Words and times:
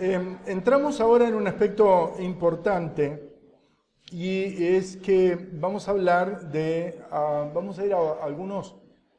em, 0.00 0.38
entramos 0.46 1.00
ahora 1.00 1.28
en 1.28 1.34
un 1.34 1.46
aspecto 1.46 2.14
importante 2.20 3.30
y 4.10 4.64
es 4.64 4.96
que 4.96 5.36
vamos 5.52 5.86
a 5.86 5.90
hablar 5.90 6.50
de, 6.50 7.00
ah, 7.10 7.50
vamos 7.54 7.78
a 7.78 7.84
ir 7.84 7.92
a 7.92 8.12
algunos 8.22 8.76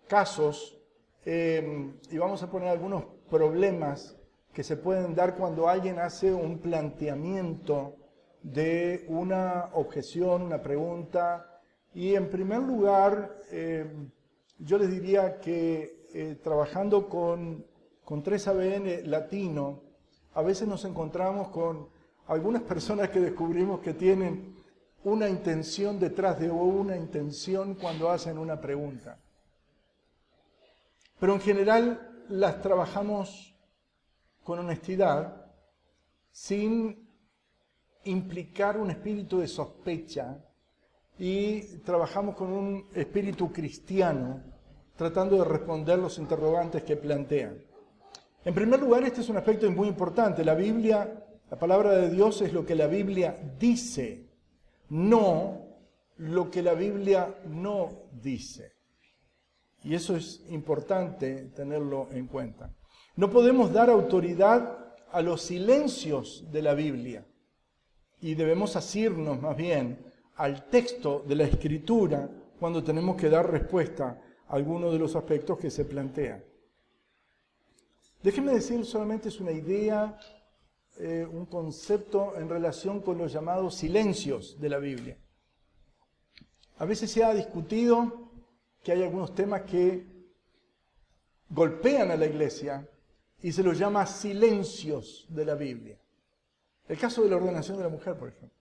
casos 0.08 0.78
em, 1.24 1.94
y 2.10 2.18
vamos 2.18 2.42
a 2.42 2.50
poner 2.50 2.70
algunos 2.70 3.06
problemas 3.30 4.18
que 4.52 4.64
se 4.64 4.76
pueden 4.76 5.14
dar 5.14 5.36
cuando 5.36 5.70
alguien 5.70 6.00
hace 6.00 6.34
un 6.34 6.58
planteamiento 6.58 7.96
de 8.42 9.06
una 9.08 9.70
objeción, 9.74 10.42
una 10.42 10.62
pregunta. 10.62 11.62
Y 11.94 12.16
en 12.16 12.30
primer 12.30 12.62
lugar, 12.62 13.38
em, 13.52 14.10
yo 14.58 14.78
les 14.78 14.90
diría 14.90 15.40
que 15.40 16.08
eh, 16.14 16.38
trabajando 16.44 17.08
con, 17.08 17.66
con 18.04 18.24
3ABN 18.24 19.04
latino, 19.06 19.91
a 20.34 20.42
veces 20.42 20.68
nos 20.68 20.86
encontramos 20.86 21.50
con 21.50 21.88
algunas 22.28 22.62
personas 22.62 23.10
que 23.10 23.20
descubrimos 23.20 23.82
que 23.82 23.94
tienen 23.94 24.56
una 25.04 25.28
intención 25.28 26.00
detrás 26.00 26.40
de 26.40 26.50
una 26.50 26.96
intención 26.96 27.76
cuando 27.76 28.10
hacen 28.10 28.38
una 28.38 28.62
pregunta. 28.62 29.18
Pero 31.20 31.34
en 31.34 31.42
general 31.42 32.24
las 32.30 32.62
trabajamos 32.62 33.56
con 34.44 34.60
honestidad, 34.60 35.46
sin 36.32 37.10
implicar 38.06 38.78
un 38.78 38.90
espíritu 38.90 39.40
de 39.40 39.48
sospecha 39.48 40.38
y 41.20 41.62
trabajamos 41.80 42.36
con 42.36 42.52
un 42.52 42.88
espíritu 42.96 43.52
cristiano 43.52 44.42
tratando 44.96 45.38
de 45.38 45.46
responder 45.46 46.00
los 46.00 46.18
interrogantes 46.18 46.84
que 46.84 46.96
plantean. 46.96 47.71
En 48.44 48.56
primer 48.56 48.80
lugar, 48.80 49.04
este 49.04 49.22
es 49.22 49.30
un 49.30 49.38
aspecto 49.38 49.70
muy 49.72 49.88
importante. 49.88 50.44
La 50.44 50.56
Biblia, 50.56 51.26
la 51.50 51.60
palabra 51.60 51.92
de 51.92 52.10
Dios 52.10 52.42
es 52.42 52.54
lo 52.54 52.66
que 52.66 52.76
la 52.76 52.88
Biblia 52.88 53.38
dice, 53.60 54.30
no 54.90 55.62
lo 56.18 56.50
que 56.50 56.64
la 56.64 56.74
Biblia 56.74 57.36
no 57.46 58.10
dice. 58.12 58.74
Y 59.84 59.94
eso 59.94 60.16
es 60.16 60.44
importante 60.50 61.52
tenerlo 61.56 62.08
en 62.12 62.28
cuenta. 62.28 62.74
No 63.16 63.30
podemos 63.30 63.72
dar 63.72 63.90
autoridad 63.90 64.96
a 65.12 65.22
los 65.22 65.42
silencios 65.42 66.52
de 66.52 66.62
la 66.62 66.74
Biblia 66.74 67.26
y 68.22 68.36
debemos 68.36 68.76
asirnos 68.76 69.42
más 69.42 69.56
bien 69.58 70.00
al 70.36 70.66
texto 70.70 71.24
de 71.28 71.36
la 71.36 71.44
Escritura 71.44 72.30
cuando 72.60 72.84
tenemos 72.84 73.16
que 73.16 73.30
dar 73.30 73.52
respuesta 73.52 74.22
a 74.48 74.56
alguno 74.56 74.92
de 74.92 75.00
los 75.00 75.16
aspectos 75.16 75.58
que 75.58 75.70
se 75.70 75.86
plantean. 75.86 76.44
Déjenme 78.24 78.54
decir 78.54 78.86
solamente 78.86 79.30
es 79.30 79.40
una 79.40 79.52
idea, 79.52 80.18
eh, 80.98 81.28
un 81.32 81.46
concepto 81.46 82.36
en 82.38 82.50
relación 82.50 83.02
con 83.02 83.18
los 83.18 83.34
llamados 83.34 83.76
silencios 83.76 84.60
de 84.60 84.70
la 84.70 84.78
Biblia. 84.78 85.18
A 86.78 86.86
veces 86.86 87.12
se 87.12 87.24
ha 87.24 87.34
discutido 87.34 88.32
que 88.84 88.92
hay 88.92 89.04
algunos 89.04 89.34
temas 89.34 89.62
que 89.64 90.06
golpean 91.50 92.12
a 92.12 92.16
la 92.16 92.26
iglesia 92.26 92.88
y 93.42 93.52
se 93.52 93.64
los 93.64 93.78
llama 93.78 94.06
silencios 94.06 95.26
de 95.30 95.46
la 95.46 95.56
Biblia. 95.56 95.98
El 96.88 96.98
caso 96.98 97.24
de 97.24 97.30
la 97.30 97.38
ordenación 97.38 97.78
de 97.78 97.84
la 97.84 97.90
mujer, 97.90 98.18
por 98.18 98.30
ejemplo. 98.30 98.58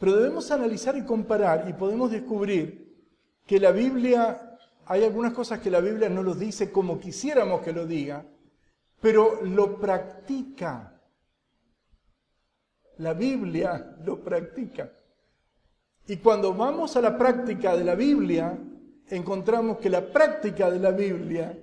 Pero 0.00 0.16
debemos 0.16 0.50
analizar 0.50 0.96
y 0.96 1.04
comparar 1.04 1.68
y 1.68 1.74
podemos 1.74 2.10
descubrir 2.10 2.92
que 3.46 3.60
la 3.60 3.70
Biblia, 3.70 4.58
hay 4.86 5.04
algunas 5.04 5.32
cosas 5.32 5.60
que 5.60 5.70
la 5.70 5.80
Biblia 5.80 6.08
no 6.08 6.22
los 6.22 6.38
dice 6.38 6.72
como 6.72 6.98
quisiéramos 6.98 7.60
que 7.60 7.72
lo 7.72 7.86
diga, 7.86 8.26
pero 9.02 9.42
lo 9.42 9.80
practica. 9.80 10.88
La 12.98 13.14
Biblia 13.14 13.96
lo 14.04 14.22
practica. 14.22 14.92
Y 16.06 16.18
cuando 16.18 16.54
vamos 16.54 16.96
a 16.96 17.00
la 17.00 17.18
práctica 17.18 17.76
de 17.76 17.84
la 17.84 17.96
Biblia, 17.96 18.56
encontramos 19.08 19.78
que 19.78 19.90
la 19.90 20.12
práctica 20.12 20.70
de 20.70 20.78
la 20.78 20.92
Biblia 20.92 21.58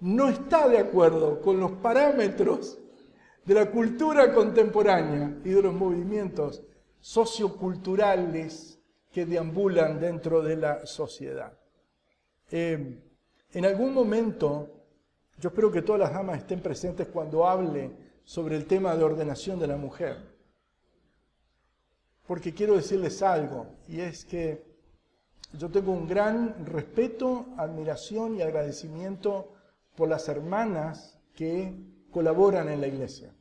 no 0.00 0.28
está 0.28 0.68
de 0.68 0.78
acuerdo 0.78 1.40
con 1.40 1.60
los 1.60 1.72
parámetros 1.72 2.78
de 3.44 3.54
la 3.54 3.70
cultura 3.70 4.34
contemporánea 4.34 5.38
y 5.44 5.50
de 5.50 5.62
los 5.62 5.72
movimientos 5.72 6.62
socioculturales 6.98 8.80
que 9.12 9.26
deambulan 9.26 10.00
dentro 10.00 10.42
de 10.42 10.56
la 10.56 10.86
sociedad. 10.86 11.56
Eh, 12.50 13.00
en 13.52 13.64
algún 13.64 13.94
momento 13.94 14.79
yo 15.40 15.48
espero 15.48 15.72
que 15.72 15.82
todas 15.82 16.00
las 16.00 16.12
damas 16.12 16.38
estén 16.38 16.60
presentes 16.60 17.08
cuando 17.08 17.46
hable 17.46 17.90
sobre 18.24 18.56
el 18.56 18.66
tema 18.66 18.94
de 18.94 19.04
ordenación 19.04 19.58
de 19.58 19.66
la 19.66 19.76
mujer. 19.76 20.18
Porque 22.26 22.52
quiero 22.52 22.76
decirles 22.76 23.22
algo, 23.22 23.66
y 23.88 24.00
es 24.00 24.24
que 24.24 24.62
yo 25.54 25.70
tengo 25.70 25.92
un 25.92 26.06
gran 26.06 26.66
respeto, 26.66 27.46
admiración 27.56 28.36
y 28.36 28.42
agradecimiento 28.42 29.52
por 29.96 30.08
las 30.08 30.28
hermanas 30.28 31.18
que 31.34 31.74
colaboran 32.10 32.68
en 32.68 32.80
la 32.80 32.86
iglesia. 32.86 33.34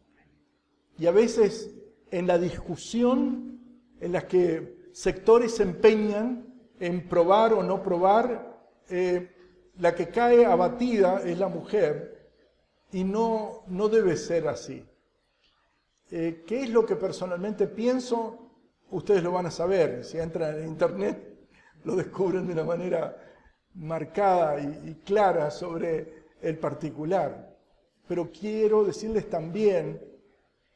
Y 0.97 1.05
a 1.05 1.11
veces 1.11 1.75
en 2.11 2.27
la 2.27 2.39
discusión 2.39 3.59
en 3.99 4.13
la 4.13 4.25
que 4.27 4.89
sectores 4.93 5.55
se 5.55 5.63
empeñan 5.63 6.47
en 6.79 7.07
probar 7.07 7.53
o 7.53 7.61
no 7.61 7.83
probar, 7.83 8.57
eh, 8.89 9.35
la 9.79 9.95
que 9.95 10.09
cae 10.09 10.45
abatida 10.45 11.21
es 11.23 11.39
la 11.39 11.47
mujer 11.47 12.31
y 12.91 13.03
no, 13.03 13.63
no 13.67 13.87
debe 13.87 14.17
ser 14.17 14.47
así. 14.47 14.85
Eh, 16.11 16.43
¿Qué 16.45 16.63
es 16.63 16.69
lo 16.69 16.85
que 16.85 16.97
personalmente 16.97 17.67
pienso? 17.67 18.51
Ustedes 18.91 19.23
lo 19.23 19.31
van 19.31 19.45
a 19.45 19.51
saber. 19.51 20.03
Si 20.03 20.17
entran 20.17 20.59
en 20.59 20.67
internet, 20.67 21.47
lo 21.85 21.95
descubren 21.95 22.45
de 22.45 22.53
una 22.53 22.65
manera 22.65 23.15
marcada 23.75 24.59
y, 24.59 24.89
y 24.89 24.95
clara 25.05 25.49
sobre 25.49 26.25
el 26.41 26.57
particular. 26.57 27.57
Pero 28.05 28.31
quiero 28.31 28.83
decirles 28.83 29.29
también 29.29 30.01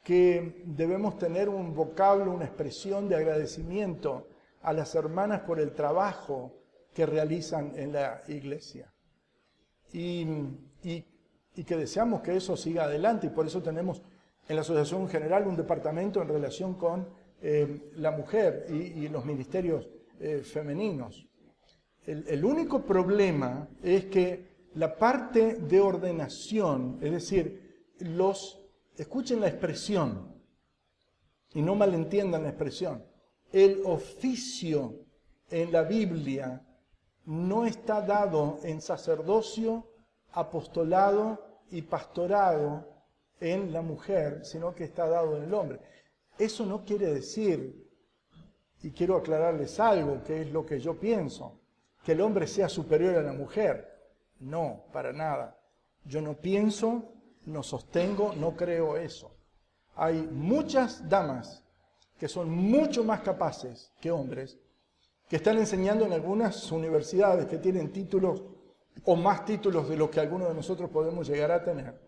que 0.02 0.62
debemos 0.66 1.18
tener 1.18 1.50
un 1.50 1.74
vocablo, 1.74 2.32
una 2.32 2.46
expresión 2.46 3.10
de 3.10 3.16
agradecimiento 3.18 4.30
a 4.62 4.72
las 4.72 4.96
hermanas 4.96 5.42
por 5.42 5.60
el 5.60 5.74
trabajo 5.74 6.54
que 6.94 7.06
realizan 7.06 7.74
en 7.76 7.94
la 7.94 8.22
iglesia 8.28 8.93
y, 9.94 11.06
que 11.66 11.78
deseamos 11.78 12.22
que 12.22 12.36
eso 12.36 12.58
siga 12.58 12.86
adelante 12.86 13.28
y 13.28 13.30
por 13.30 13.46
eso 13.46 13.62
tenemos 13.62 14.02
en 14.48 14.56
la 14.56 14.64
Asociación 14.64 15.08
General 15.08 15.48
un 15.48 15.56
departamento 15.56 16.22
en 16.22 16.28
relación 16.28 16.74
con 16.74 17.08
eh, 17.42 17.92
la 17.96 18.12
mujer 18.12 18.66
y, 18.70 19.08
los 19.08 19.24
ministerios 19.24 19.88
eh, 20.20 20.40
femeninos. 20.40 21.28
El, 22.06 22.28
el, 22.28 22.44
único 22.44 22.84
problema 22.84 23.70
es 23.82 24.06
que 24.06 24.54
la 24.76 24.98
parte 24.98 25.56
de 25.56 25.80
ordenación, 25.80 26.98
es 27.02 27.12
decir, 27.12 27.92
los, 28.00 28.60
escuchen 28.98 29.40
la 29.40 29.48
expresión 29.48 30.34
y 31.54 31.62
no 31.62 31.76
malentiendan 31.76 32.44
la 32.44 32.50
expresión, 32.50 33.06
el 33.52 33.82
oficio 33.86 35.06
en 35.50 35.72
la 35.72 35.84
Biblia 35.84 36.62
no 37.26 37.66
está 37.66 38.02
dado 38.02 38.60
en 38.64 38.82
sacerdocio, 38.82 39.88
apostolado 40.34 41.62
y 41.70 41.82
pastorado 41.84 42.88
en 43.40 43.72
la 43.72 43.82
mujer, 43.82 44.46
sino 44.46 44.74
que 44.74 44.84
está 44.86 45.08
dado 45.08 45.38
en 45.38 45.44
el 45.44 45.54
hombre. 45.54 45.80
Eso 46.38 46.66
no 46.66 46.84
quiere 46.84 47.14
decir, 47.14 47.84
y 48.82 48.92
quiero 48.92 49.16
aclararles 49.16 49.80
algo, 49.80 50.24
que 50.24 50.42
es 50.42 50.52
lo 50.52 50.66
que 50.66 50.80
yo 50.80 51.00
pienso, 51.00 51.60
que 52.04 52.12
el 52.12 52.22
hombre 52.22 52.48
sea 52.48 52.68
superior 52.68 53.16
a 53.16 53.22
la 53.22 53.34
mujer. 53.34 53.90
No, 54.40 54.84
para 54.92 55.14
nada. 55.14 55.58
Yo 56.04 56.22
no 56.22 56.34
pienso, 56.34 57.14
no 57.46 57.64
sostengo, 57.64 58.34
no 58.36 58.56
creo 58.56 58.98
eso. 58.98 59.32
Hay 59.96 60.28
muchas 60.32 61.08
damas 61.08 61.64
que 62.18 62.28
son 62.28 62.50
mucho 62.50 63.04
más 63.04 63.22
capaces 63.22 63.92
que 64.02 64.12
hombres 64.12 64.58
que 65.28 65.38
están 65.38 65.58
enseñando 65.58 66.06
en 66.06 66.14
algunas 66.14 66.72
universidades 66.72 67.46
que 67.48 67.58
tienen 67.58 67.92
títulos 67.92 68.44
o 69.06 69.16
más 69.16 69.46
títulos 69.46 69.90
de 69.90 69.98
los 69.98 70.10
que 70.10 70.20
algunos 70.20 70.50
de 70.50 70.56
nosotros 70.56 70.90
podemos 70.90 71.28
llegar 71.28 71.52
a 71.52 71.64
tener 71.64 72.00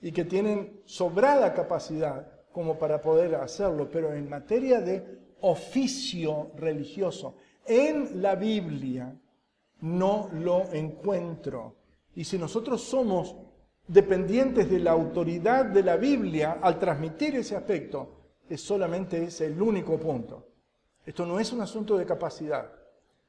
y 0.00 0.12
que 0.12 0.24
tienen 0.24 0.80
sobrada 0.84 1.52
capacidad 1.52 2.30
como 2.52 2.78
para 2.78 3.00
poder 3.00 3.34
hacerlo, 3.34 3.90
pero 3.90 4.12
en 4.12 4.28
materia 4.28 4.80
de 4.80 5.18
oficio 5.40 6.50
religioso, 6.56 7.36
en 7.64 8.22
la 8.22 8.34
Biblia 8.34 9.14
no 9.80 10.28
lo 10.32 10.72
encuentro. 10.72 11.76
Y 12.14 12.24
si 12.24 12.38
nosotros 12.38 12.82
somos 12.82 13.36
dependientes 13.86 14.68
de 14.70 14.80
la 14.80 14.92
autoridad 14.92 15.66
de 15.66 15.82
la 15.82 15.96
Biblia 15.96 16.58
al 16.60 16.78
transmitir 16.78 17.36
ese 17.36 17.56
aspecto, 17.56 18.18
es 18.48 18.60
solamente 18.60 19.24
ese 19.24 19.46
el 19.46 19.60
único 19.60 19.98
punto. 19.98 20.47
Esto 21.08 21.24
no 21.24 21.40
es 21.40 21.54
un 21.54 21.62
asunto 21.62 21.96
de 21.96 22.04
capacidad. 22.04 22.70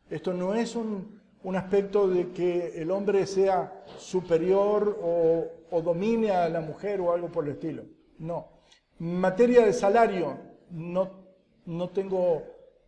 Esto 0.10 0.34
no 0.34 0.54
es 0.54 0.76
un, 0.76 1.22
aspecto 1.56 2.10
de 2.10 2.34
que 2.34 2.82
el 2.82 2.92
hombre 2.92 3.26
sea 3.26 3.86
superior 3.98 5.00
o, 5.02 5.82
domine 5.82 6.32
a 6.32 6.50
la 6.50 6.60
mujer 6.60 7.00
o 7.00 7.14
algo 7.14 7.30
por 7.30 7.46
el 7.46 7.52
estilo. 7.52 7.86
No. 8.18 8.50
Materia 8.98 9.66
de 9.66 9.72
salario, 9.72 10.38
no, 10.72 11.10
no 11.68 11.88
tengo 11.92 12.44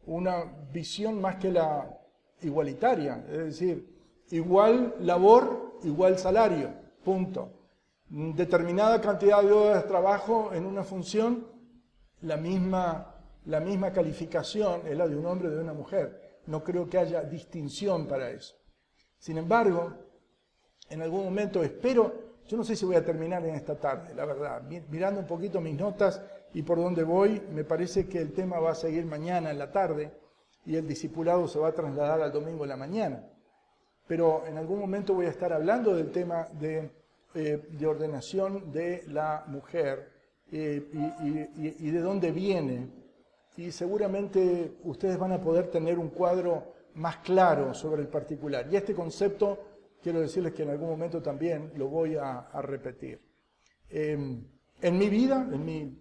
una 0.07 0.43
visión 0.73 1.21
más 1.21 1.38
que 1.38 1.51
la 1.53 1.97
igualitaria, 2.41 3.23
es 3.31 3.45
decir, 3.45 3.95
igual 4.31 4.95
labor, 4.99 5.79
igual 5.83 6.19
salario, 6.19 6.69
punto. 7.05 7.47
Determinada 8.09 8.99
cantidad 8.99 9.41
de 9.41 9.53
horas 9.53 9.83
de 9.83 9.88
trabajo 9.88 10.51
en 10.51 10.65
una 10.65 10.83
función, 10.83 11.47
la 12.19 12.35
misma, 12.35 13.10
la 13.45 13.59
misma 13.59 13.91
calificación 13.91 14.81
es 14.88 14.97
la 14.97 15.07
de 15.07 15.15
un 15.15 15.25
hombre 15.25 15.47
o 15.47 15.51
de 15.51 15.61
una 15.61 15.73
mujer. 15.73 16.39
No 16.47 16.63
creo 16.63 16.89
que 16.89 16.97
haya 16.97 17.23
distinción 17.23 18.07
para 18.07 18.29
eso. 18.29 18.55
Sin 19.17 19.38
embargo, 19.38 19.93
en 20.89 21.01
algún 21.01 21.23
momento 21.23 21.63
espero, 21.63 22.13
yo 22.47 22.57
no 22.57 22.63
sé 22.63 22.75
si 22.75 22.85
voy 22.85 22.95
a 22.95 23.05
terminar 23.05 23.45
en 23.45 23.55
esta 23.55 23.79
tarde, 23.79 24.13
la 24.13 24.25
verdad, 24.25 24.61
mirando 24.89 25.19
un 25.19 25.27
poquito 25.27 25.61
mis 25.61 25.75
notas 25.75 26.21
y 26.53 26.63
por 26.63 26.77
dónde 26.77 27.03
voy, 27.03 27.41
me 27.51 27.63
parece 27.63 28.07
que 28.07 28.19
el 28.19 28.33
tema 28.33 28.59
va 28.59 28.71
a 28.71 28.75
seguir 28.75 29.05
mañana 29.05 29.51
en 29.51 29.59
la 29.59 29.71
tarde 29.71 30.11
y 30.65 30.75
el 30.75 30.88
discipulado 30.88 31.47
se 31.47 31.59
va 31.59 31.69
a 31.69 31.73
trasladar 31.73 32.21
al 32.21 32.31
domingo 32.31 32.63
en 32.63 32.69
la 32.69 32.77
mañana. 32.77 33.23
Pero 34.07 34.45
en 34.45 34.57
algún 34.57 34.79
momento 34.79 35.13
voy 35.13 35.27
a 35.27 35.29
estar 35.29 35.53
hablando 35.53 35.95
del 35.95 36.11
tema 36.11 36.47
de, 36.59 36.91
eh, 37.33 37.85
ordenación 37.88 38.71
de 38.71 39.03
la 39.07 39.45
mujer 39.47 40.11
eh, 40.51 41.49
y, 41.57 41.88
y 41.88 41.91
de 41.91 41.99
dónde 42.01 42.31
viene. 42.31 43.00
Y 43.57 43.71
seguramente 43.71 44.77
ustedes 44.83 45.18
van 45.18 45.33
a 45.33 45.42
poder 45.42 45.68
tener 45.68 46.00
un 46.00 46.09
cuadro 46.09 46.74
más 46.95 47.18
claro 47.18 47.74
sobre 47.74 48.01
el 48.01 48.07
particular. 48.07 48.68
Y 48.71 48.75
este 48.75 48.94
concepto, 48.94 49.59
quiero 50.01 50.21
decirles 50.21 50.53
que 50.53 50.63
en 50.63 50.69
algún 50.69 50.89
momento 50.89 51.21
también 51.21 51.71
lo 51.75 51.88
voy 51.88 52.15
a, 52.15 52.50
repetir. 52.62 53.21
Em, 53.89 54.44
en 54.81 54.98
mi 54.98 55.09
vida, 55.09 55.48
en 55.51 55.65
mi 55.65 55.98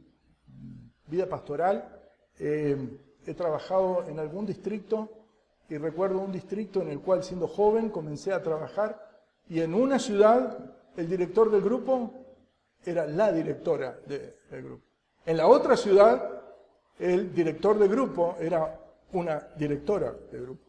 vida 1.07 1.29
pastoral, 1.29 2.01
em, 2.39 2.97
he 3.27 3.35
trabajado 3.35 4.05
en 4.09 4.19
algún 4.19 4.47
distrito 4.47 5.09
y 5.69 5.77
recuerdo 5.77 6.19
un 6.19 6.33
distrito 6.33 6.81
en 6.83 6.89
el 6.89 7.01
cual 7.01 7.23
siendo 7.23 7.47
joven 7.47 7.91
comencé 7.91 8.33
a 8.33 8.43
trabajar 8.43 9.11
y 9.49 9.61
en 9.61 9.75
una 9.75 9.99
ciudad 9.99 10.59
el 10.97 11.09
director 11.09 11.51
del 11.51 11.61
grupo 11.61 12.13
era 12.85 13.07
la 13.07 13.33
directora 13.33 13.99
del 14.07 14.63
grupo. 14.63 14.85
En 15.27 15.37
la 15.37 15.47
otra 15.47 15.77
ciudad 15.77 16.40
el 17.01 17.35
director 17.35 17.79
del 17.79 17.89
grupo 17.89 18.37
era 18.39 18.79
una 19.13 19.49
directora 19.57 20.13
del 20.31 20.43
grupo. 20.43 20.63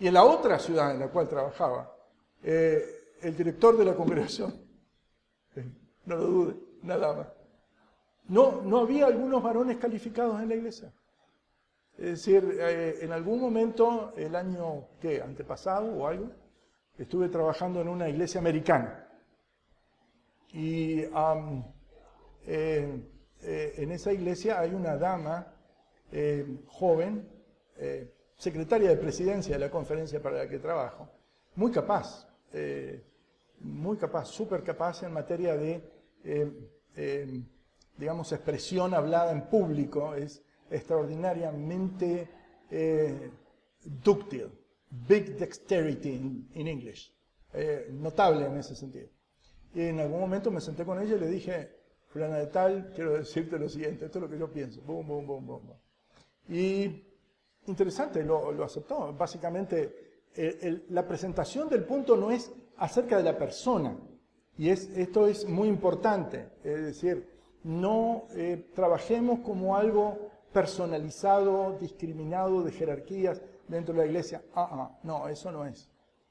Y 0.00 0.08
en 0.08 0.14
la 0.14 0.24
otra 0.24 0.58
ciudad 0.58 0.90
en 0.90 0.98
la 0.98 1.08
cual 1.08 1.28
trabajaba, 1.28 1.94
eh, 2.42 3.14
el 3.22 3.36
director 3.36 3.76
de 3.76 3.84
la 3.84 3.94
congregación, 3.94 4.54
eh, 5.54 5.64
no 6.06 6.16
lo 6.16 6.26
dude, 6.26 6.56
nada 6.82 7.14
más. 7.14 7.28
No, 8.28 8.60
no 8.62 8.78
había 8.78 9.06
algunos 9.06 9.42
varones 9.42 9.76
calificados 9.78 10.40
en 10.40 10.48
la 10.48 10.56
iglesia. 10.56 10.92
Es 11.96 12.10
decir, 12.10 12.58
eh, 12.60 12.98
en 13.00 13.12
algún 13.12 13.40
momento, 13.40 14.12
el 14.16 14.34
año 14.34 14.88
¿qué? 15.00 15.22
antepasado 15.22 15.92
o 15.92 16.06
algo, 16.06 16.30
estuve 16.98 17.28
trabajando 17.28 17.80
en 17.80 17.88
una 17.88 18.08
iglesia 18.08 18.40
americana. 18.40 19.04
Y 20.52 21.04
en 22.46 23.04
esa 23.92 24.12
iglesia 24.12 24.58
hay 24.58 24.74
una 24.74 24.96
dama 24.96 25.54
joven, 26.66 27.28
secretaria 28.38 28.90
de 28.90 28.96
presidencia 28.96 29.54
de 29.54 29.58
la 29.58 29.70
conferencia 29.70 30.22
para 30.22 30.38
la 30.38 30.48
que 30.48 30.58
trabajo, 30.58 31.08
muy 31.56 31.72
capaz, 31.72 32.28
eh, 32.52 33.02
muy 33.60 33.96
capaz, 33.96 34.26
súper 34.26 34.62
capaz 34.62 35.02
en 35.02 35.12
materia 35.12 35.56
de, 35.56 35.82
eh, 36.24 36.52
eh, 36.94 37.42
digamos, 37.96 38.30
expresión 38.32 38.94
hablada 38.94 39.32
en 39.32 39.48
público, 39.48 40.14
es 40.14 40.40
extraordinariamente 40.70 42.28
dúctil, 44.04 44.50
big 44.90 45.36
dexterity 45.36 46.10
in, 46.54 46.68
English, 46.68 47.12
notable 47.90 48.46
en 48.46 48.58
ese 48.58 48.76
sentido. 48.76 49.08
Y 49.74 49.80
en 49.82 50.00
algún 50.00 50.20
momento 50.20 50.50
me 50.50 50.60
senté 50.60 50.84
con 50.84 51.00
ella 51.00 51.16
y 51.16 51.20
le 51.20 51.28
dije, 51.28 51.70
fulana 52.08 52.36
de 52.36 52.46
tal, 52.46 52.92
quiero 52.94 53.14
decirte 53.14 53.58
lo 53.58 53.68
siguiente, 53.68 54.04
esto 54.04 54.18
es 54.18 54.22
lo 54.22 54.30
que 54.30 54.38
yo 54.38 54.52
pienso, 54.52 54.80
boom, 54.82 55.08
boom, 55.08 55.26
boom, 55.26 55.46
boom. 55.46 55.87
Y 56.48 57.04
interesante, 57.66 58.22
lo, 58.22 58.64
aceptó. 58.64 59.12
Básicamente, 59.12 60.22
la 60.88 61.06
presentación 61.06 61.68
del 61.68 61.84
punto 61.84 62.16
no 62.16 62.30
es 62.30 62.52
acerca 62.76 63.16
de 63.16 63.22
la 63.22 63.36
persona. 63.36 63.96
Y 64.56 64.70
es, 64.70 64.88
esto 64.96 65.26
es 65.26 65.48
muy 65.48 65.68
importante. 65.68 66.48
Es 66.64 66.80
decir, 66.82 67.28
no 67.64 68.24
eh, 68.34 68.70
trabajemos 68.74 69.40
como 69.40 69.76
algo 69.76 70.30
personalizado, 70.52 71.76
discriminado 71.78 72.62
de 72.62 72.72
jerarquías 72.72 73.40
dentro 73.68 73.94
de 73.94 74.00
la 74.00 74.06
iglesia. 74.06 74.42
Ah, 74.54 74.68
ah, 74.72 74.98
no, 75.02 75.28
eso 75.28 75.52
no 75.52 75.64
es. 75.64 75.88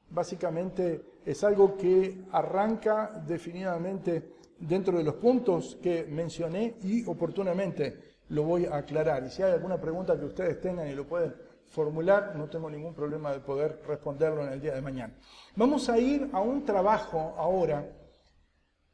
Básicamente 0.10 1.20
es 1.26 1.44
algo 1.44 1.78
que 1.78 2.26
arranca 2.32 3.24
definitivamente 3.28 4.34
dentro 4.60 4.98
de 4.98 5.04
los 5.04 5.16
puntos 5.16 5.78
que 5.82 6.06
mencioné 6.06 6.76
y 6.82 7.06
oportunamente 7.06 8.17
lo 8.30 8.44
voy 8.44 8.66
a 8.66 8.78
aclarar. 8.78 9.24
Y 9.24 9.30
si 9.30 9.44
hay 9.44 9.54
alguna 9.54 9.80
pregunta 9.80 10.18
que 10.18 10.26
ustedes 10.26 10.60
tengan 10.62 10.88
y 10.88 10.94
lo 10.94 11.06
pueden 11.06 11.34
formular, 11.70 12.36
no 12.36 12.48
tengo 12.48 12.70
ningún 12.70 12.94
problema 12.94 13.32
de 13.32 13.40
poder 13.40 13.82
responderlo 13.88 14.46
en 14.46 14.54
el 14.54 14.62
día 14.62 14.74
de 14.74 14.82
mañana. 14.82 15.14
Vamos 15.56 15.90
a 15.90 15.98
ir 15.98 16.30
a 16.34 16.42
un 16.42 16.66
trabajo 16.66 17.36
ahora 17.38 17.86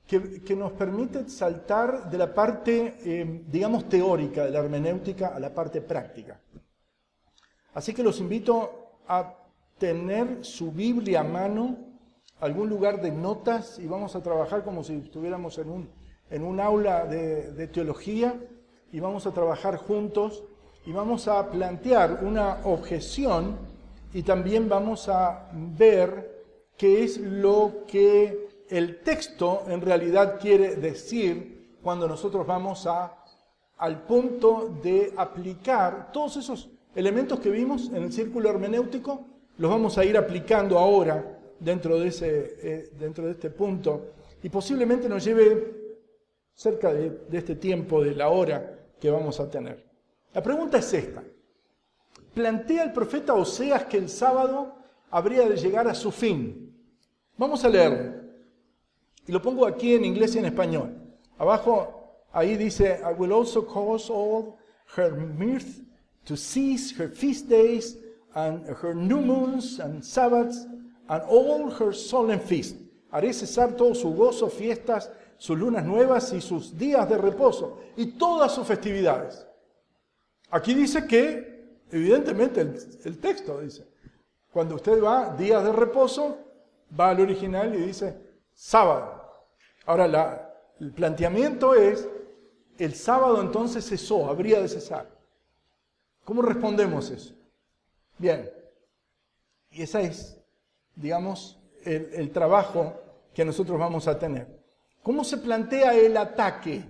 que, 0.07 0.56
nos 0.56 0.74
permite 0.74 1.30
saltar 1.30 2.09
de 2.09 2.18
la 2.18 2.33
parte, 2.33 2.97
eh, 3.03 3.44
digamos, 3.47 3.88
teórica 3.89 4.44
de 4.45 4.51
la 4.51 4.59
hermenéutica 4.59 5.30
a 5.30 5.39
la 5.39 5.53
parte 5.53 5.81
práctica. 5.81 6.39
Así 7.74 7.94
que 7.94 8.03
los 8.03 8.19
invito 8.19 9.00
a 9.07 9.35
tener 9.77 10.45
su 10.45 10.71
Biblia 10.71 11.21
a 11.21 11.24
mano, 11.24 11.77
algún 12.39 12.69
lugar 12.69 13.01
de 13.01 13.12
notas, 13.12 13.80
y 13.80 13.88
vamos 13.88 14.15
a 14.15 14.21
trabajar 14.21 14.63
como 14.63 14.83
si 14.83 14.97
estuviéramos 14.97 15.57
en 15.57 15.69
un, 15.69 15.89
en 16.30 16.44
un 16.44 16.59
aula 16.59 17.06
de 17.06 17.68
teología 17.69 18.35
y 18.94 19.00
vamos 19.00 19.25
a 19.25 19.31
trabajar 19.31 19.78
juntos 19.78 20.44
y 20.86 20.94
vamos 20.94 21.28
a 21.28 21.50
plantear 21.50 22.19
una 22.22 22.60
objeción 22.63 23.57
y 24.13 24.22
también 24.22 24.69
vamos 24.69 25.10
a 25.10 25.50
ver 25.51 26.44
qué 26.78 27.04
es 27.04 27.18
lo 27.18 27.86
que 27.88 28.48
el 28.69 29.01
texto 29.01 29.63
en 29.68 29.81
realidad 29.81 30.40
quiere 30.40 30.75
decir 30.75 31.78
cuando 31.81 32.07
nosotros 32.07 32.45
vamos 32.45 32.86
a, 32.86 33.18
al 33.78 34.04
punto 34.04 34.78
de 34.84 35.12
aplicar 35.18 36.12
todos 36.12 36.38
esos 36.38 36.69
elementos 36.95 37.40
que 37.40 37.50
vimos 37.50 37.90
en 37.90 38.04
el 38.04 38.14
círculo 38.14 38.52
hermenéutico, 38.52 39.26
los 39.57 39.71
vamos 39.71 39.97
a 39.97 40.06
ir 40.06 40.16
aplicando 40.18 40.78
ahora 40.78 41.40
dentro 41.59 42.00
de, 42.00 42.09
ese, 42.09 42.57
eh, 42.62 42.90
dentro 43.00 43.26
de 43.26 43.31
este 43.31 43.50
punto. 43.50 44.12
Y 44.44 44.50
posiblemente 44.50 45.09
nos 45.09 45.26
lleve 45.26 45.81
cerca 46.54 46.94
de, 46.94 47.09
de 47.28 47.38
este 47.40 47.56
tiempo, 47.56 48.04
de 48.04 48.14
la 48.16 48.30
hora, 48.30 48.82
que 49.04 49.12
vamos 49.12 49.38
a 49.42 49.50
tener. 49.50 49.83
La 50.33 50.42
pregunta 50.42 50.78
es 50.78 50.94
esta. 50.94 51.22
Plantea 52.33 52.86
el 52.86 52.94
profeta 52.94 53.33
Oseas 53.33 53.83
que 53.83 53.98
el 53.98 54.07
sábado 54.07 54.78
habría 55.12 55.45
de 55.50 55.57
llegar 55.57 55.90
a 55.90 55.94
su 55.94 56.10
fin. 56.10 56.74
Vamos 57.36 57.66
a 57.66 57.68
leerlo. 57.68 58.22
Y 59.28 59.33
lo 59.33 59.42
pongo 59.42 59.68
aquí 59.68 59.94
en 59.94 60.06
inglés 60.06 60.36
y 60.36 60.40
en 60.40 60.45
español. 60.45 61.02
Abajo, 61.38 62.24
ahí 62.31 62.56
dice, 62.56 63.02
I 63.04 63.14
will 63.19 63.33
also 63.33 63.68
cause 63.68 64.10
all 64.10 64.56
her 64.95 65.12
mirth 65.12 65.81
to 66.24 66.38
cease 66.38 66.95
her 66.98 67.10
feast 67.10 67.50
days 67.50 67.98
and 68.36 68.66
her 68.81 68.95
new 68.95 69.19
moons 69.19 69.81
and 69.81 70.02
Sabbaths 70.02 70.66
and 71.10 71.22
all 71.28 71.69
her 71.69 71.92
solemn 71.94 72.40
feasts. 72.40 72.80
Haré 73.12 73.33
cesar 73.33 73.76
todo 73.76 73.94
su 73.95 74.16
gozo, 74.16 74.50
fiestas 74.50 75.12
sus 75.44 75.59
lunas 75.59 75.83
nuevas 75.83 76.31
y 76.31 76.40
sus 76.40 76.78
días 76.78 77.09
de 77.09 77.18
reposo 77.18 77.81
y 77.97 78.14
todas 78.14 78.54
sus 78.54 78.66
festividades. 78.66 79.45
Aquí 80.50 80.73
dice 80.73 81.06
que, 81.06 81.81
evidentemente, 81.92 82.62
el, 82.62 83.18
texto 83.19 83.59
dice, 83.59 83.85
cuando 84.54 84.76
usted 84.76 85.04
va 85.04 85.35
días 85.35 85.62
de 85.66 85.73
reposo, 85.73 86.38
va 86.97 87.09
al 87.09 87.19
original 87.19 87.76
y 87.76 87.80
dice 87.80 88.16
sábado. 88.54 89.21
Ahora, 89.85 90.50
el 90.80 90.94
planteamiento 90.94 91.76
es, 91.76 92.07
el 92.78 92.95
sábado 92.95 93.42
entonces 93.42 93.85
cesó, 93.85 94.28
habría 94.30 94.62
de 94.62 94.69
cesar. 94.69 95.09
¿Cómo 96.23 96.42
respondemos 96.42 97.09
eso? 97.09 97.33
Bien, 98.18 98.50
y 99.71 99.81
ese 99.81 100.04
es, 100.06 100.42
digamos, 100.95 101.59
el 101.83 102.31
trabajo 102.31 102.94
que 103.33 103.44
nosotros 103.44 103.78
vamos 103.78 104.07
a 104.07 104.18
tener. 104.18 104.63
¿Cómo 105.04 105.26
se 105.26 105.38
plantea 105.38 105.94
el 105.94 106.16
ataque? 106.16 106.81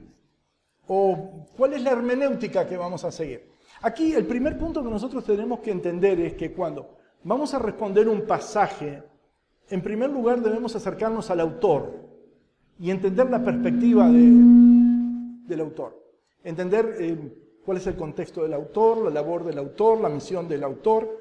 ¿O 0.88 1.48
cuál 1.58 1.74
es 1.74 1.82
la 1.82 1.92
hermenéutica 1.92 2.68
que 2.68 2.78
vamos 2.78 3.04
a 3.04 3.12
seguir? 3.12 3.50
Aquí 3.82 4.14
el 4.14 4.26
primer 4.26 4.58
punto 4.58 4.84
que 4.84 4.90
nosotros 4.90 5.26
tenemos 5.26 5.60
que 5.60 5.72
entender 5.72 6.20
es 6.22 6.34
que 6.36 6.54
cuando 6.54 6.96
vamos 7.24 7.54
a 7.56 7.60
responder 7.60 8.08
un 8.08 8.22
pasaje, 8.22 9.02
en 9.68 9.82
primer 9.82 10.12
lugar 10.12 10.42
debemos 10.42 10.76
acercarnos 10.76 11.32
al 11.32 11.40
autor 11.40 11.92
y 12.80 12.92
entender 12.92 13.30
la 13.30 13.44
perspectiva 13.44 14.08
del 14.10 15.60
autor. 15.60 16.00
entender 16.44 16.96
eh, 17.00 17.18
cuál 17.66 17.78
es 17.78 17.88
el 17.88 17.96
contexto 17.96 18.44
del 18.44 18.54
autor, 18.54 18.98
la 19.06 19.10
labor 19.10 19.44
del 19.44 19.58
autor, 19.58 20.02
la 20.02 20.10
misión 20.10 20.48
del 20.48 20.64
autor, 20.64 21.20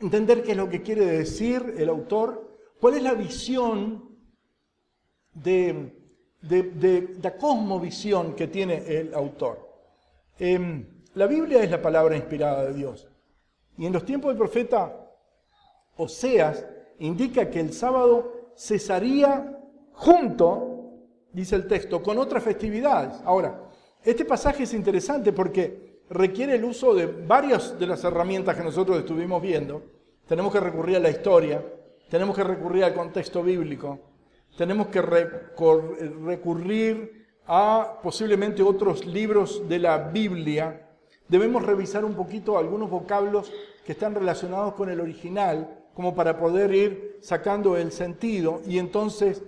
entender 0.00 0.42
qué 0.42 0.52
es 0.52 0.56
lo 0.56 0.68
que 0.68 0.82
quiere 0.82 1.04
decir 1.04 1.74
el 1.76 1.88
autor, 1.88 2.56
cuál 2.80 2.94
es 2.94 3.02
la 3.02 3.14
visión 3.14 4.13
de, 5.34 5.92
la 7.22 7.36
cosmovisión 7.36 8.34
que 8.34 8.48
tiene 8.48 8.84
el 8.86 9.14
autor. 9.14 9.68
Em, 10.38 10.86
la 11.14 11.26
Biblia 11.26 11.62
es 11.62 11.70
la 11.70 11.82
palabra 11.82 12.16
inspirada 12.16 12.64
de 12.64 12.74
Dios. 12.74 13.08
Y 13.76 13.86
en 13.86 13.92
los 13.92 14.04
tiempos 14.04 14.30
del 14.30 14.38
profeta 14.38 15.00
Oseas 15.96 16.66
indica 16.98 17.50
que 17.50 17.60
el 17.60 17.72
sábado 17.72 18.52
cesaría 18.56 19.58
junto, 19.92 20.92
dice 21.32 21.56
el 21.56 21.66
texto, 21.66 22.02
con 22.02 22.18
otras 22.18 22.42
festividades. 22.42 23.20
Ahora, 23.24 23.60
este 24.02 24.24
pasaje 24.24 24.64
es 24.64 24.74
interesante 24.74 25.32
porque 25.32 26.02
requiere 26.10 26.56
el 26.56 26.64
uso 26.64 26.94
de 26.94 27.06
varias 27.06 27.78
de 27.78 27.86
las 27.86 28.04
herramientas 28.04 28.56
que 28.56 28.62
nosotros 28.62 28.98
estuvimos 28.98 29.40
viendo. 29.40 29.82
Tenemos 30.26 30.52
que 30.52 30.60
recurrir 30.60 30.96
a 30.96 31.00
la 31.00 31.10
historia, 31.10 31.64
tenemos 32.08 32.36
que 32.36 32.44
recurrir 32.44 32.84
al 32.84 32.94
contexto 32.94 33.42
bíblico, 33.42 33.98
tenemos 34.56 34.88
que 34.88 35.02
recurrir 35.02 37.24
a 37.46 37.98
posiblemente 38.02 38.62
otros 38.62 39.04
libros 39.04 39.68
de 39.68 39.78
la 39.78 39.98
Biblia. 39.98 40.88
Debemos 41.28 41.64
revisar 41.64 42.04
un 42.04 42.14
poquito 42.14 42.56
algunos 42.56 42.90
vocablos 42.90 43.52
que 43.84 43.92
están 43.92 44.14
relacionados 44.14 44.74
con 44.74 44.88
el 44.88 45.00
original, 45.00 45.80
como 45.94 46.14
para 46.14 46.38
poder 46.38 46.74
ir 46.74 47.18
sacando 47.20 47.76
el 47.76 47.92
sentido 47.92 48.62
y 48.66 48.78
entonces 48.78 49.42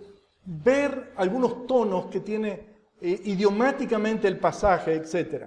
ver 0.44 1.12
algunos 1.16 1.66
tonos 1.66 2.06
que 2.06 2.20
tiene 2.20 2.76
eh, 3.00 3.20
idiomáticamente 3.25 4.28
el 4.28 4.38
pasaje, 4.38 4.94
etc. 4.94 5.46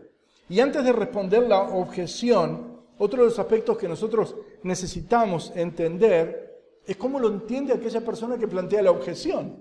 Y 0.49 0.59
antes 0.59 0.83
de 0.83 0.91
responder 0.91 1.43
la 1.43 1.61
objeción, 1.61 2.79
otro 2.97 3.23
de 3.23 3.29
los 3.29 3.39
aspectos 3.39 3.77
que 3.77 3.87
nosotros 3.87 4.35
necesitamos 4.63 5.53
entender 5.55 6.48
es 6.89 6.97
cómo 6.97 7.19
lo 7.19 7.27
entiende 7.27 7.71
aquella 7.71 8.01
persona 8.01 8.35
que 8.35 8.47
plantea 8.47 8.81
la 8.81 8.89
objeción. 8.89 9.57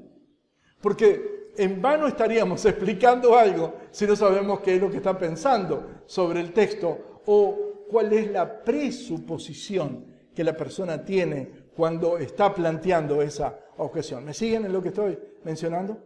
Porque 0.81 1.53
en 1.59 1.83
vano 1.83 2.07
estaríamos 2.07 2.65
explicando 2.65 3.37
algo 3.37 3.75
si 3.91 4.07
no 4.07 4.17
sabemos 4.17 4.61
qué 4.61 4.77
es 4.77 4.81
lo 4.81 4.91
que 4.91 4.97
está 4.97 5.19
pensando 5.19 6.03
sobre 6.07 6.41
el 6.41 6.55
texto 6.55 7.21
o 7.27 7.85
cuál 7.91 8.15
es 8.15 8.31
la 8.31 8.65
presuposición 8.65 10.07
que 10.35 10.43
la 10.43 10.57
persona 10.57 11.05
tiene 11.05 11.69
cuando 11.77 12.17
está 12.17 12.55
planteando 12.55 13.21
esa 13.21 13.59
objeción. 13.77 14.25
¿Me 14.25 14.33
siguen 14.33 14.65
en 14.65 14.73
lo 14.73 14.83
que 14.83 14.89
estoy 14.89 15.19
mencionando? 15.45 15.99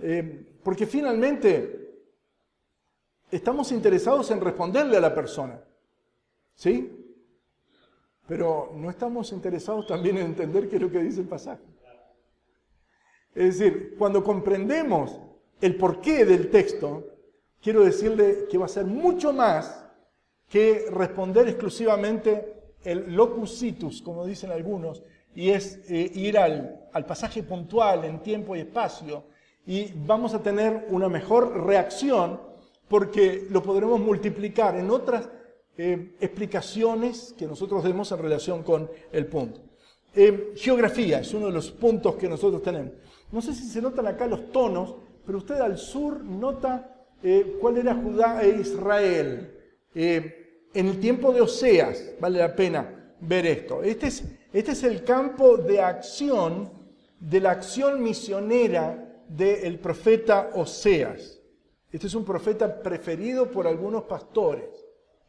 Eh, 0.00 0.54
porque 0.62 0.86
finalmente 0.86 1.96
estamos 3.28 3.72
interesados 3.72 4.30
en 4.30 4.40
responderle 4.40 4.98
a 4.98 5.00
la 5.00 5.12
persona. 5.12 5.60
¿Sí? 6.54 7.03
Pero 8.26 8.72
no 8.74 8.90
estamos 8.90 9.32
interesados 9.32 9.86
también 9.86 10.16
en 10.16 10.26
entender 10.26 10.68
qué 10.68 10.76
es 10.76 10.82
lo 10.82 10.90
que 10.90 11.02
dice 11.02 11.20
el 11.20 11.28
pasaje. 11.28 11.62
Es 13.34 13.58
decir, 13.58 13.96
cuando 13.98 14.22
comprendemos 14.22 15.20
el 15.60 15.76
porqué 15.76 16.24
del 16.24 16.50
texto, 16.50 17.04
quiero 17.60 17.84
decirle 17.84 18.46
que 18.50 18.58
va 18.58 18.66
a 18.66 18.68
ser 18.68 18.84
mucho 18.86 19.32
más 19.32 19.84
que 20.48 20.86
responder 20.90 21.48
exclusivamente 21.48 22.54
el 22.84 23.14
locus 23.14 23.58
situs, 23.58 24.02
como 24.02 24.24
dicen 24.24 24.52
algunos, 24.52 25.02
y 25.34 25.50
es 25.50 25.80
eh, 25.90 26.10
ir 26.14 26.38
al, 26.38 26.88
al 26.92 27.06
pasaje 27.06 27.42
puntual 27.42 28.04
en 28.04 28.22
tiempo 28.22 28.54
y 28.54 28.60
espacio, 28.60 29.24
y 29.66 29.92
vamos 29.94 30.34
a 30.34 30.42
tener 30.42 30.86
una 30.90 31.08
mejor 31.08 31.64
reacción 31.66 32.40
porque 32.88 33.46
lo 33.50 33.62
podremos 33.62 33.98
multiplicar 33.98 34.76
en 34.76 34.90
otras 34.90 35.28
eh, 35.76 36.14
explicaciones 36.20 37.34
que 37.36 37.48
nosotros 37.48 37.82
demos 37.82 38.12
en 38.12 38.18
relación 38.20 38.62
con 38.62 38.88
el 39.10 39.26
punto. 39.26 39.60
Eh, 40.14 40.52
geografía 40.54 41.18
es 41.18 41.34
uno 41.34 41.46
de 41.46 41.52
los 41.52 41.72
puntos 41.72 42.14
que 42.14 42.28
nosotros 42.28 42.62
tenemos. 42.62 42.92
No 43.32 43.42
sé 43.42 43.52
si 43.52 43.64
se 43.64 43.82
notan 43.82 44.06
acá 44.06 44.28
los 44.28 44.52
tonos, 44.52 44.94
pero 45.26 45.38
usted 45.38 45.56
al 45.56 45.76
sur 45.76 46.22
nota 46.22 47.08
eh, 47.20 47.56
cuál 47.60 47.78
era 47.78 47.92
Judá 47.92 48.44
e 48.44 48.60
Israel. 48.60 49.50
en 49.94 50.86
el 50.88 51.00
tiempo 51.00 51.32
de 51.32 51.40
Oseas, 51.40 52.14
vale 52.20 52.38
la 52.38 52.54
pena 52.54 53.16
ver 53.20 53.44
esto. 53.44 53.82
Este 53.82 54.06
es, 54.06 54.24
este 54.52 54.72
es 54.72 54.84
el 54.84 55.02
campo 55.02 55.56
de 55.56 55.80
acción, 55.80 56.70
de 57.18 57.40
la 57.40 57.50
acción 57.50 58.00
misionera 58.00 59.24
del 59.28 59.80
profeta 59.80 60.50
Oseas. 60.54 61.40
Este 61.90 62.06
es 62.06 62.14
un 62.14 62.24
profeta 62.24 62.80
preferido 62.80 63.50
por 63.50 63.66
algunos 63.66 64.04
pastores 64.04 64.83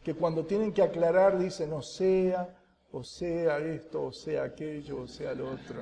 que 0.05 0.13
cuando 0.13 0.45
tienen 0.45 0.71
que 0.71 0.81
aclarar 0.83 1.39
dicen 1.39 1.73
o 1.73 1.81
sea, 1.81 2.47
o 2.91 3.03
sea 3.03 3.57
esto, 3.57 4.03
o 4.03 4.11
sea 4.11 4.43
aquello, 4.43 5.01
o 5.01 5.07
sea 5.07 5.33
lo 5.33 5.49
otro. 5.49 5.81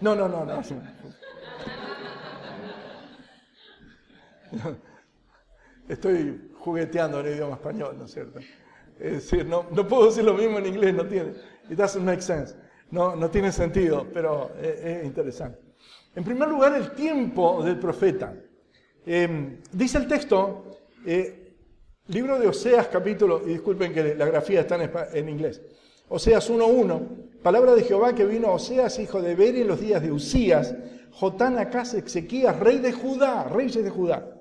No, 0.00 0.16
no, 0.16 0.26
no, 0.26 0.46
no. 0.46 0.62
Estoy 5.88 6.50
jugueteando 6.58 7.20
en 7.20 7.26
el 7.26 7.34
idioma 7.34 7.56
español, 7.56 7.94
¿no 7.98 8.06
es 8.06 8.10
cierto? 8.10 8.40
Es 8.98 9.12
decir, 9.12 9.44
no, 9.44 9.66
no 9.70 9.86
puedo 9.86 10.06
decir 10.06 10.24
lo 10.24 10.32
mismo 10.32 10.58
en 10.58 10.64
inglés, 10.66 10.94
no 10.94 11.06
tiene. 11.06 11.32
It 11.68 11.76
doesn't 11.76 12.02
make 12.02 12.22
sense. 12.22 12.56
No, 12.90 13.14
no 13.14 13.28
tiene 13.28 13.52
sentido, 13.52 14.06
pero 14.14 14.50
es, 14.62 15.04
interesante. 15.04 15.58
En 16.14 16.24
primer 16.24 16.48
lugar, 16.48 16.74
el 16.74 16.92
tiempo 16.92 17.62
del 17.62 17.78
profeta. 17.78 18.34
Eh, 19.04 19.58
dice 19.72 19.98
el 19.98 20.08
texto, 20.08 20.78
eh, 21.04 21.39
Libro 22.08 22.38
de 22.38 22.48
Oseas, 22.48 22.88
capítulo, 22.88 23.42
y 23.46 23.50
disculpen 23.50 23.92
que 23.92 24.14
la 24.14 24.26
grafía 24.26 24.60
está 24.60 24.76
en, 25.12 25.28
inglés. 25.28 25.62
Oseas 26.08 26.50
1.1, 26.50 27.40
palabra 27.42 27.74
de 27.74 27.84
Jehová 27.84 28.14
que 28.14 28.24
vino 28.24 28.48
a 28.48 28.52
Oseas, 28.52 28.98
hijo 28.98 29.22
de 29.22 29.34
Beri, 29.34 29.60
en 29.60 29.68
los 29.68 29.80
días 29.80 30.02
de 30.02 30.10
Usías, 30.10 30.74
Jotán, 31.12 31.58
Acaz, 31.58 31.94
Ezequías, 31.94 32.58
rey 32.58 32.78
de 32.78 32.92
Judá, 32.92 33.44
reyes 33.44 33.84
de 33.84 33.90
Judá. 33.90 34.36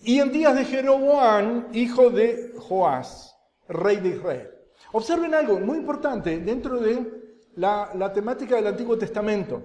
Y 0.00 0.18
en 0.18 0.32
días 0.32 0.56
de 0.56 0.64
Jeroboán, 0.64 1.68
hijo 1.72 2.10
de 2.10 2.52
Joás, 2.58 3.36
rey 3.68 3.98
de 3.98 4.08
Israel. 4.08 4.50
Observen 4.92 5.34
algo 5.34 5.60
muy 5.60 5.78
importante 5.78 6.40
dentro 6.40 6.80
de 6.80 7.22
la, 7.56 8.12
temática 8.12 8.56
del 8.56 8.66
Antiguo 8.66 8.98
Testamento. 8.98 9.62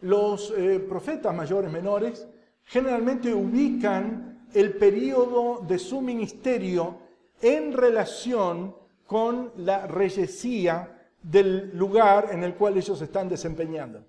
Los 0.00 0.52
eh, 0.56 0.80
profetas 0.88 1.34
mayores, 1.34 1.70
menores, 1.70 2.26
generalmente 2.64 3.34
ubican 3.34 4.33
el 4.54 4.74
periodo 4.74 5.64
de 5.66 5.78
su 5.78 6.00
ministerio 6.00 6.98
en 7.42 7.72
relación 7.72 8.74
con 9.06 9.52
la 9.56 9.86
reyesía 9.86 11.08
del 11.22 11.76
lugar 11.76 12.28
en 12.32 12.44
el 12.44 12.54
cual 12.54 12.76
ellos 12.76 13.00
están 13.02 13.28
desempeñando. 13.28 14.04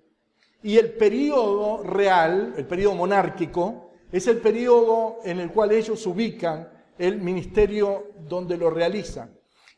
Y 0.62 0.78
el 0.78 0.92
periodo 0.94 1.82
real, 1.82 2.54
el 2.56 2.64
periodo 2.66 2.94
monárquico, 2.94 3.90
es 4.10 4.26
el 4.26 4.38
periodo 4.38 5.18
en 5.24 5.40
el 5.40 5.50
cual 5.50 5.72
ellos 5.72 6.06
ubican 6.06 6.68
el 6.98 7.20
ministerio 7.20 8.12
donde 8.28 8.56
lo 8.56 8.70
realizan. 8.70 9.30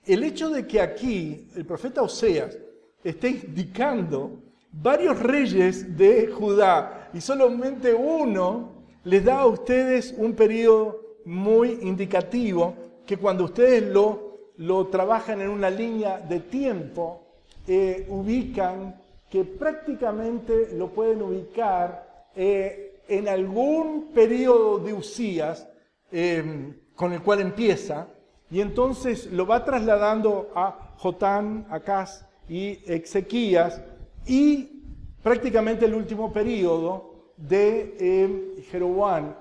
El 0.05 0.23
hecho 0.23 0.51
de 0.51 0.67
que 0.67 0.81
aquí 0.81 1.49
el 1.57 1.67
profeta 1.67 2.03
Oseas 2.03 2.57
esté 3.03 3.29
indicando 3.31 4.43
varios 4.71 5.19
reyes 5.21 5.97
de 5.97 6.29
Judá 6.29 7.11
y 7.13 7.21
solamente 7.21 7.93
uno 7.95 8.78
les 9.05 9.25
da 9.25 9.41
a 9.41 9.47
ustedes 9.47 10.15
un 10.17 10.35
periodo 10.35 11.01
muy 11.25 11.79
indicativo 11.83 12.75
que 13.07 13.17
cuando 13.17 13.45
ustedes 13.45 13.83
lo, 13.83 14.53
lo 14.57 14.87
trabajan 14.89 15.41
en 15.41 15.49
una 15.49 15.71
línea 15.71 16.19
de 16.19 16.41
tiempo, 16.41 17.23
eh, 17.67 18.07
ubican 18.09 19.01
que 19.31 19.45
prácticamente 19.45 20.71
lo 20.73 20.89
pueden 20.89 21.23
ubicar 21.23 22.27
eh, 22.35 23.03
en 23.09 23.29
algún 23.29 24.09
periodo 24.13 24.79
de 24.79 24.93
Usías 24.93 25.69
eh, 26.11 26.75
con 26.95 27.13
el 27.13 27.23
cual 27.23 27.41
empieza, 27.41 28.09
y 28.51 28.61
entonces 28.61 29.31
lo 29.33 29.47
va 29.47 29.65
trasladando 29.65 30.51
a 30.55 30.95
Jotán, 30.97 31.67
Acaz 31.71 32.25
y 32.49 32.79
Ezequías, 32.87 33.83
y 34.27 34.83
prácticamente 35.23 35.85
el 35.85 35.95
último 35.95 36.33
periodo 36.33 37.18
de 37.39 37.97
eh, 37.99 38.65
Jeroboam. 38.71 39.35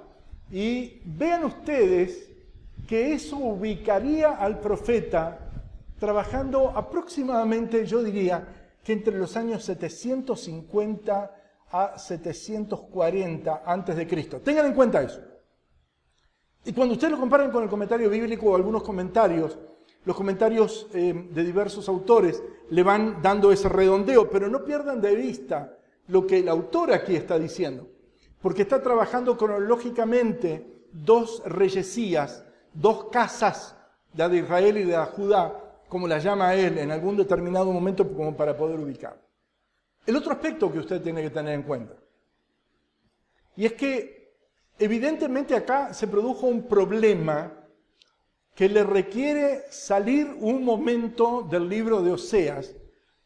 Y 0.52 1.02
vean 1.04 1.46
ustedes 1.46 2.30
que 2.88 3.14
eso 3.14 3.38
ubicaría 3.38 4.36
al 4.36 4.60
profeta 4.60 5.40
trabajando 6.00 6.70
aproximadamente, 6.70 7.86
yo 7.86 8.04
diría, 8.04 8.48
que 8.84 8.94
entre 8.94 9.18
los 9.18 9.36
años 9.36 9.64
750 9.66 11.36
a 11.72 11.98
740 11.98 13.64
antes 13.66 13.96
de 13.96 14.08
Cristo. 14.08 14.40
Tengan 14.40 14.68
en 14.68 14.74
cuenta 14.74 15.02
eso. 15.02 15.22
Y 16.64 16.72
cuando 16.72 16.94
ustedes 16.94 17.12
lo 17.12 17.20
comparen 17.20 17.52
con 17.52 17.64
el 17.64 17.70
comentario 17.70 18.10
bíblico 18.10 18.48
o 18.48 18.56
algunos 18.56 18.84
comentarios, 18.84 19.58
los 20.06 20.16
comentarios 20.16 20.88
eh, 20.94 21.28
de 21.32 21.44
diversos 21.44 21.90
autores 21.90 22.42
le 22.70 22.84
van 22.84 23.22
dando 23.22 23.52
ese 23.52 23.68
redondeo, 23.68 24.30
pero 24.30 24.48
no 24.48 24.64
pierdan 24.64 25.02
de 25.02 25.16
vista 25.16 25.77
lo 26.08 26.26
que 26.26 26.40
el 26.40 26.50
autor 26.50 26.94
aquí 26.94 27.16
está 27.16 27.38
diciendo, 27.38 27.88
porque 28.42 28.62
está 28.64 28.82
trabajando 28.82 29.38
cronológicamente 29.38 30.86
dos 30.92 31.42
reyesías, 31.46 32.44
dos 32.74 33.06
casas, 33.06 33.76
la 34.16 34.30
de 34.30 34.38
Israel 34.38 34.78
y 34.78 34.84
de 34.84 34.98
Judá, 34.98 35.64
como 35.88 36.08
la 36.08 36.20
llama 36.20 36.54
él 36.54 36.78
en 36.78 36.92
algún 36.92 37.18
determinado 37.18 37.72
momento 37.72 38.08
como 38.14 38.36
para 38.36 38.56
poder 38.56 38.80
ubicar. 38.80 39.22
El 40.06 40.16
otro 40.16 40.32
aspecto 40.32 40.72
que 40.72 40.80
usted 40.80 41.02
tiene 41.02 41.22
que 41.22 41.30
tener 41.30 41.54
en 41.54 41.64
cuenta, 41.64 41.94
y 43.56 43.66
es 43.66 43.74
que 43.74 44.36
evidentemente 44.80 45.56
acá 45.56 45.94
se 45.94 46.08
produjo 46.08 46.48
un 46.48 46.64
problema 46.68 47.52
que 48.56 48.70
le 48.70 48.84
requiere 48.84 49.66
salir 49.70 50.36
un 50.40 50.64
momento 50.64 51.48
del 51.50 51.68
libro 51.68 52.02
de 52.02 52.12
Oseas 52.12 52.76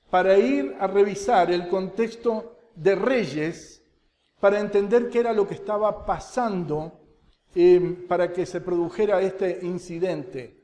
para 0.09 0.37
ir 0.37 0.75
a 0.79 0.87
revisar 0.87 1.51
el 1.51 1.69
contexto 1.69 2.50
de 2.75 2.95
Reyes, 2.95 3.83
para 4.39 4.59
entender 4.59 5.09
qué 5.09 5.19
era 5.19 5.33
lo 5.33 5.47
que 5.47 5.53
estaba 5.53 6.05
pasando 6.05 6.99
eh, 7.53 8.05
para 8.07 8.31
que 8.31 8.45
se 8.45 8.61
produjera 8.61 9.21
este 9.21 9.59
incidente. 9.61 10.61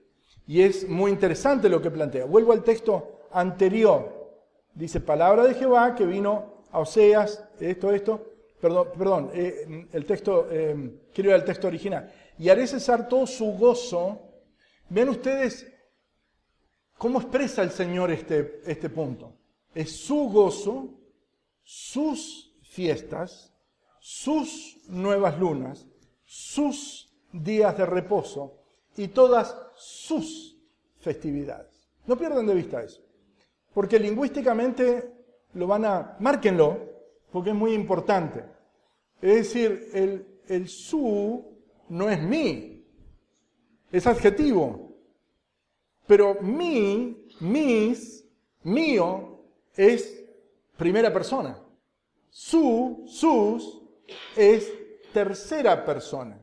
Y 0.48 0.62
es 0.62 0.88
muy 0.88 1.12
interesante 1.12 1.68
lo 1.68 1.82
que 1.82 1.92
plantea. 1.92 2.26
Vuelvo 2.26 2.54
al 2.54 2.64
texto 2.64 3.28
anterior. 3.32 4.32
Dice, 4.74 5.02
palabra 5.02 5.44
de 5.44 5.54
Jehová 5.54 5.94
que 5.94 6.06
vino 6.06 6.64
a 6.72 6.80
Oseas, 6.80 7.44
esto, 7.60 7.92
esto, 7.92 8.34
perdón, 8.62 8.88
perdón 8.98 9.32
eh, 9.34 9.88
el 9.92 10.06
texto, 10.06 10.48
eh, 10.50 11.02
quiero 11.14 11.32
ir 11.32 11.36
al 11.36 11.44
texto 11.44 11.68
original. 11.68 12.12
Y 12.40 12.50
haré 12.50 12.66
cesar 12.66 13.10
todo 13.10 13.28
su 13.28 13.46
gozo. 13.58 14.22
Ven 14.90 15.10
ustedes 15.10 15.68
cómo 16.98 17.20
expresa 17.20 17.62
el 17.62 17.72
Señor 17.72 18.12
este, 18.12 18.62
este 18.66 18.90
punto. 18.90 19.34
Es 19.76 19.92
su 19.92 20.30
gozo, 20.30 20.97
sus 21.70 22.56
fiestas, 22.62 23.54
sus 24.00 24.78
nuevas 24.88 25.38
lunas, 25.38 25.86
sus 26.24 27.14
días 27.34 27.78
de 27.78 27.86
reposo 27.86 28.62
y 28.96 29.10
todas 29.10 29.54
sus 29.76 30.58
festividades. 31.00 31.92
No 32.06 32.18
pierdan 32.18 32.48
de 32.48 32.56
vista 32.56 32.82
eso, 32.82 33.02
porque 33.74 34.00
lingüísticamente 34.00 35.12
lo 35.56 35.68
van 35.68 35.84
a, 35.84 36.16
márquenlo, 36.22 36.80
porque 37.34 37.50
es 37.50 37.56
muy 37.56 37.74
importante. 37.74 38.46
Es 39.22 39.36
decir, 39.36 39.90
el, 39.94 40.40
el 40.48 40.70
su 40.70 41.54
no 41.90 42.10
es 42.10 42.24
mi, 42.24 42.82
es 43.92 44.08
adjetivo, 44.08 44.96
pero 46.08 46.42
mi, 46.42 47.28
mis, 47.42 48.26
mío 48.64 49.44
es 49.76 50.17
primera 50.78 51.12
persona. 51.12 51.58
Su, 52.30 53.04
sus 53.08 53.82
es 54.36 54.72
tercera 55.12 55.84
persona. 55.84 56.38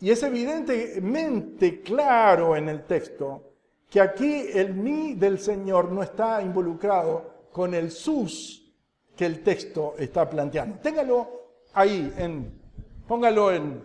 Y 0.00 0.10
es 0.10 0.22
evidentemente 0.22 1.80
claro 1.80 2.56
en 2.56 2.68
el 2.68 2.84
texto 2.84 3.52
que 3.88 4.00
aquí 4.00 4.46
el 4.52 4.74
mí 4.74 5.14
del 5.14 5.38
Señor 5.38 5.90
no 5.90 6.02
está 6.02 6.42
involucrado 6.42 7.48
con 7.52 7.74
el 7.74 7.90
sus 7.90 8.72
que 9.16 9.26
el 9.26 9.42
texto 9.42 9.94
está 9.98 10.28
planteando. 10.28 10.78
Téngalo 10.78 11.28
ahí, 11.74 12.12
en, 12.16 12.60
póngalo 13.06 13.50
en 13.50 13.82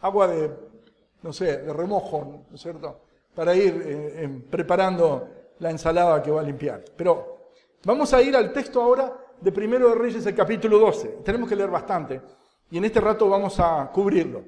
agua 0.00 0.28
de, 0.28 0.50
no 1.22 1.32
sé, 1.32 1.58
de 1.58 1.72
remojo, 1.72 2.44
¿no 2.48 2.54
es 2.54 2.62
cierto? 2.62 3.00
Para 3.34 3.54
ir 3.54 3.82
eh, 3.84 4.42
preparando 4.48 5.28
la 5.58 5.70
ensalada 5.70 6.22
que 6.22 6.30
va 6.30 6.40
a 6.40 6.44
limpiar. 6.44 6.84
Pero 6.96 7.35
vamos 7.84 8.12
a 8.12 8.22
ir 8.22 8.36
al 8.36 8.52
texto 8.52 8.82
ahora 8.82 9.16
de 9.40 9.52
Primero 9.52 9.88
de 9.88 9.94
Reyes, 9.94 10.26
el 10.26 10.34
capítulo 10.34 10.78
12. 10.78 11.18
Tenemos 11.24 11.48
que 11.48 11.56
leer 11.56 11.70
bastante 11.70 12.20
y 12.70 12.78
en 12.78 12.84
este 12.84 13.00
rato 13.00 13.28
vamos 13.28 13.58
a 13.60 13.90
cubrirlo. 13.92 14.44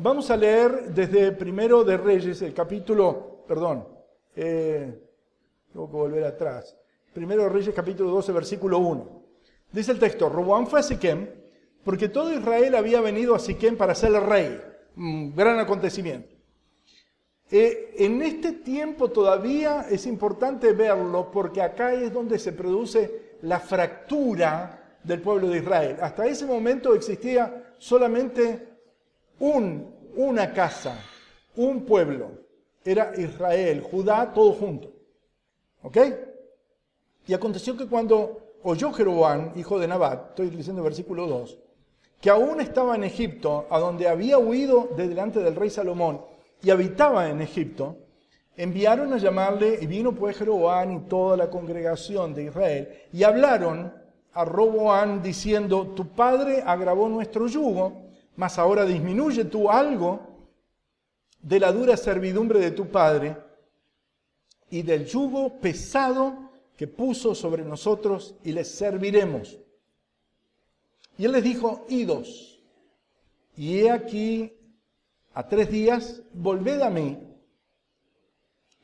Vamos 0.00 0.30
a 0.30 0.36
leer 0.36 0.92
desde 0.92 1.32
Primero 1.32 1.82
de 1.82 1.96
Reyes, 1.96 2.42
el 2.42 2.54
capítulo, 2.54 3.44
perdón, 3.46 3.88
eh, 4.36 5.02
tengo 5.72 5.90
que 5.90 5.96
volver 5.96 6.24
atrás. 6.24 6.76
Primero 7.12 7.42
de 7.44 7.48
Reyes, 7.48 7.74
capítulo 7.74 8.10
12, 8.10 8.32
versículo 8.32 8.78
1. 8.78 9.22
Dice 9.72 9.92
el 9.92 9.98
texto, 9.98 10.28
Roboam 10.28 10.66
fue 10.66 10.80
a 10.80 10.82
Siquem 10.82 11.28
porque 11.84 12.08
todo 12.08 12.32
Israel 12.32 12.74
había 12.74 13.00
venido 13.00 13.34
a 13.34 13.38
Siquem 13.38 13.76
para 13.76 13.94
ser 13.94 14.14
el 14.14 14.22
rey. 14.22 14.60
Un 14.96 15.34
gran 15.34 15.58
acontecimiento. 15.58 16.39
Eh, 17.52 17.94
en 17.98 18.22
este 18.22 18.52
tiempo 18.52 19.10
todavía 19.10 19.86
es 19.90 20.06
importante 20.06 20.72
verlo 20.72 21.30
porque 21.32 21.60
acá 21.60 21.92
es 21.92 22.12
donde 22.12 22.38
se 22.38 22.52
produce 22.52 23.36
la 23.42 23.58
fractura 23.58 24.98
del 25.02 25.20
pueblo 25.20 25.48
de 25.48 25.58
Israel. 25.58 25.96
Hasta 26.00 26.26
ese 26.26 26.46
momento 26.46 26.94
existía 26.94 27.74
solamente 27.78 28.68
un, 29.40 29.92
una 30.14 30.52
casa, 30.52 30.96
un 31.56 31.84
pueblo. 31.84 32.30
Era 32.84 33.12
Israel, 33.16 33.82
Judá, 33.82 34.32
todo 34.32 34.52
junto. 34.52 34.92
¿Ok? 35.82 35.96
Y 37.26 37.34
aconteció 37.34 37.76
que 37.76 37.88
cuando 37.88 38.54
oyó 38.62 38.92
Jeroboam, 38.92 39.52
hijo 39.56 39.78
de 39.78 39.88
Nabat, 39.88 40.30
estoy 40.30 40.50
diciendo 40.50 40.82
versículo 40.84 41.26
2, 41.26 41.58
que 42.20 42.30
aún 42.30 42.60
estaba 42.60 42.94
en 42.94 43.04
Egipto, 43.04 43.66
a 43.70 43.78
donde 43.78 44.06
había 44.06 44.38
huido 44.38 44.90
de 44.96 45.08
delante 45.08 45.40
del 45.40 45.56
rey 45.56 45.70
Salomón 45.70 46.29
y 46.62 46.70
habitaba 46.70 47.28
en 47.28 47.40
Egipto, 47.40 47.96
enviaron 48.56 49.12
a 49.12 49.18
llamarle, 49.18 49.78
y 49.80 49.86
vino 49.86 50.12
pues 50.12 50.36
Jeroboam 50.36 50.92
y 50.92 51.00
toda 51.08 51.36
la 51.36 51.48
congregación 51.48 52.34
de 52.34 52.44
Israel, 52.44 52.88
y 53.12 53.22
hablaron 53.22 53.92
a 54.32 54.44
Roboán 54.44 55.22
diciendo, 55.22 55.88
tu 55.96 56.08
padre 56.08 56.62
agravó 56.64 57.08
nuestro 57.08 57.46
yugo, 57.46 58.02
mas 58.36 58.58
ahora 58.58 58.84
disminuye 58.84 59.44
tú 59.44 59.70
algo 59.70 60.20
de 61.42 61.58
la 61.58 61.72
dura 61.72 61.96
servidumbre 61.96 62.60
de 62.60 62.70
tu 62.70 62.88
padre 62.88 63.36
y 64.70 64.82
del 64.82 65.06
yugo 65.06 65.58
pesado 65.58 66.50
que 66.76 66.86
puso 66.86 67.34
sobre 67.34 67.64
nosotros 67.64 68.34
y 68.44 68.52
les 68.52 68.68
serviremos. 68.68 69.58
Y 71.18 71.24
él 71.24 71.32
les 71.32 71.42
dijo, 71.42 71.84
idos, 71.88 72.62
y 73.56 73.80
he 73.80 73.90
aquí 73.90 74.54
a 75.34 75.46
tres 75.46 75.70
días, 75.70 76.22
volved 76.32 76.80
a 76.80 76.90
mí. 76.90 77.18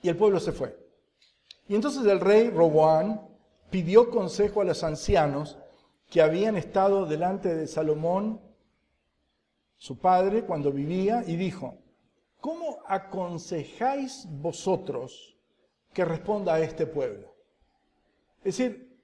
Y 0.02 0.08
el 0.08 0.16
pueblo 0.16 0.40
se 0.40 0.52
fue. 0.52 0.76
Y 1.68 1.74
entonces 1.74 2.04
el 2.06 2.20
rey 2.20 2.50
Roboán 2.50 3.20
pidió 3.70 4.10
consejo 4.10 4.60
a 4.60 4.64
los 4.64 4.84
ancianos 4.84 5.58
que 6.08 6.22
habían 6.22 6.56
estado 6.56 7.06
delante 7.06 7.54
de 7.54 7.66
Salomón, 7.66 8.40
su 9.76 9.98
padre, 9.98 10.44
cuando 10.44 10.72
vivía, 10.72 11.24
y 11.26 11.36
dijo, 11.36 11.78
¿cómo 12.40 12.78
aconsejáis 12.86 14.26
vosotros 14.30 15.36
que 15.92 16.04
responda 16.04 16.54
a 16.54 16.60
este 16.60 16.86
pueblo? 16.86 17.34
Es 18.38 18.56
decir, 18.56 18.96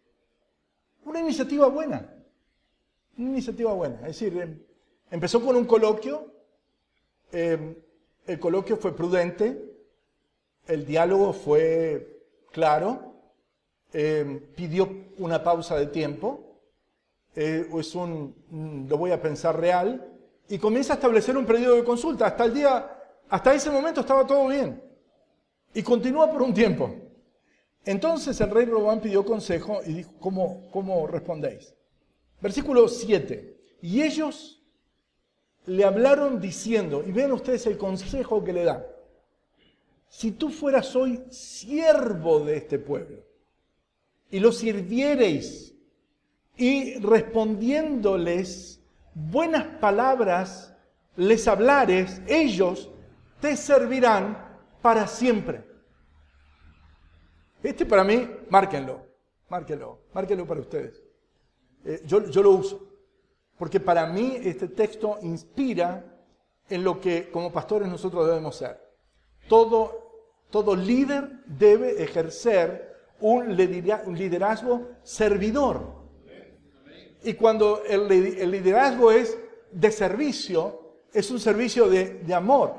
una 1.05 1.21
iniciativa 1.21 1.67
buena, 1.67 2.15
una 3.19 3.31
iniciativa 3.31 3.73
buena. 3.73 3.97
Es 4.07 4.19
decir, 4.19 4.41
em, 4.41 4.63
empezó 5.11 5.45
con 5.45 5.57
un 5.57 5.65
coloquio, 5.65 6.33
em, 7.33 7.75
el 8.27 8.39
coloquio 8.39 8.77
fue 8.77 8.95
prudente, 8.95 9.61
el 10.67 10.87
diálogo 10.87 11.33
fue 11.33 12.23
claro, 12.53 13.13
Em, 13.95 14.41
pidió 14.55 14.89
una 15.19 15.43
pausa 15.43 15.77
de 15.77 15.87
tiempo, 15.87 16.63
eh, 17.37 17.69
es 17.79 17.95
un, 17.95 18.87
lo 18.89 18.97
voy 18.97 19.11
a 19.11 19.21
pensar 19.21 19.61
real, 19.61 20.09
y 20.49 20.59
comienza 20.59 20.95
a 20.95 20.97
establecer 20.97 21.37
un 21.37 21.45
periodo 21.45 21.77
de 21.77 21.85
consulta. 21.85 22.27
Hasta 22.27 22.45
el 22.45 22.55
día, 22.55 22.91
hasta 23.29 23.55
ese 23.55 23.71
momento 23.71 24.01
estaba 24.01 24.27
todo 24.27 24.49
bien. 24.49 24.83
Y 25.75 25.83
continúa 25.83 26.31
por 26.31 26.43
un 26.43 26.55
tiempo. 26.55 26.91
Entonces 27.85 28.41
el 28.41 28.51
rey 28.51 28.65
Robán 28.65 29.01
pidió 29.01 29.25
consejo 29.25 29.81
y 29.85 29.93
dijo, 29.95 30.13
¿cómo, 30.19 30.69
cómo 30.71 31.07
respondéis? 31.07 31.75
Versículo 32.41 32.89
7. 32.89 33.57
Y 33.83 34.03
ellos 34.03 34.62
le 35.67 35.85
hablaron 35.85 36.41
diciendo, 36.41 37.05
y 37.07 37.13
vean 37.13 37.33
ustedes 37.33 37.67
el 37.67 37.79
consejo 37.79 38.43
que 38.43 38.53
le 38.53 38.65
da, 38.65 38.87
si 40.09 40.33
tú 40.33 40.51
fueras 40.51 40.95
hoy 40.95 41.23
siervo 41.31 42.41
de 42.41 42.57
este 42.57 42.79
pueblo, 42.79 43.23
y 44.31 44.41
los 44.41 44.59
sirviereis 44.59 45.75
y 46.57 46.99
respondiéndoles 46.99 48.81
buenas 49.15 49.65
palabras 49.79 50.75
les 51.17 51.47
hablares, 51.47 52.21
ellos 52.27 52.91
te 53.41 53.57
servirán 53.57 54.59
para 54.81 55.07
siempre. 55.07 55.65
Este 57.63 57.87
para 57.87 58.05
mí, 58.05 58.29
márquenlo, 58.51 59.07
márquenlo, 59.49 60.01
márquenlo 60.13 60.47
para 60.47 60.61
ustedes. 60.61 61.03
Eh, 61.85 62.03
yo, 62.07 62.29
yo 62.29 62.43
lo 62.43 62.51
uso, 62.53 62.92
porque 63.59 63.81
para 63.81 64.07
mí 64.07 64.39
este 64.43 64.69
texto 64.69 65.19
inspira 65.23 66.05
en 66.69 66.85
lo 66.85 67.01
que 67.01 67.31
como 67.31 67.53
pastores 67.53 67.89
nosotros 67.89 68.27
debemos 68.27 68.57
ser. 68.57 68.81
Todo, 69.49 70.47
todo 70.51 70.75
líder 70.75 71.31
debe 71.47 72.03
ejercer 72.03 72.93
un 73.21 73.57
liderazgo 73.57 74.89
servidor. 75.03 76.03
Y 77.25 77.35
cuando 77.35 77.83
el 77.85 78.09
liderazgo 78.51 79.13
es 79.13 79.39
de 79.71 79.91
servicio, 79.93 80.97
es 81.13 81.31
un 81.31 81.39
servicio 81.39 81.89
de, 81.89 82.35
amor. 82.35 82.75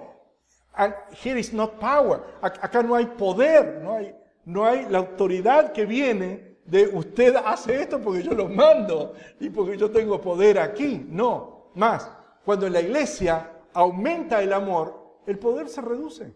here 1.23 1.39
is 1.39 1.53
not 1.53 1.79
power. 1.79 2.21
Acá 2.41 2.83
no 2.83 2.95
hay 2.95 3.05
poder, 3.05 3.79
no 3.81 3.93
hay, 3.93 4.15
no 4.45 4.65
hay 4.65 4.88
la 4.89 4.97
autoridad 4.97 5.71
que 5.71 5.86
viene 5.86 6.52
de 6.65 6.88
usted 6.88 7.36
hace 7.36 7.82
esto 7.82 7.99
porque 7.99 8.23
yo 8.23 8.34
lo 8.34 8.47
mando 8.47 9.13
y 9.39 9.49
porque 9.49 9.78
yo 9.78 9.91
tengo 9.91 10.21
poder 10.21 10.60
aquí. 10.60 11.06
No, 11.10 11.71
más. 11.76 12.10
Cuando 12.45 12.67
en 12.67 12.73
la 12.73 12.82
iglesia 12.82 13.52
aumenta 13.73 14.41
el 14.41 14.54
amor, 14.54 15.19
el 15.26 15.39
poder 15.39 15.69
se 15.69 15.82
reduce. 15.82 16.36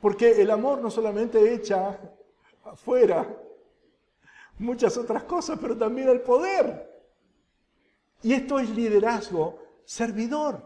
Porque 0.00 0.40
el 0.40 0.50
amor 0.50 0.80
no 0.80 0.90
solamente 0.90 1.52
echa 1.52 1.98
afuera 2.64 3.26
muchas 4.58 4.96
otras 4.96 5.24
cosas, 5.24 5.58
pero 5.60 5.76
también 5.76 6.08
el 6.08 6.20
poder. 6.20 6.88
Y 8.22 8.32
esto 8.32 8.58
es 8.58 8.70
liderazgo 8.70 9.58
servidor. 9.84 10.62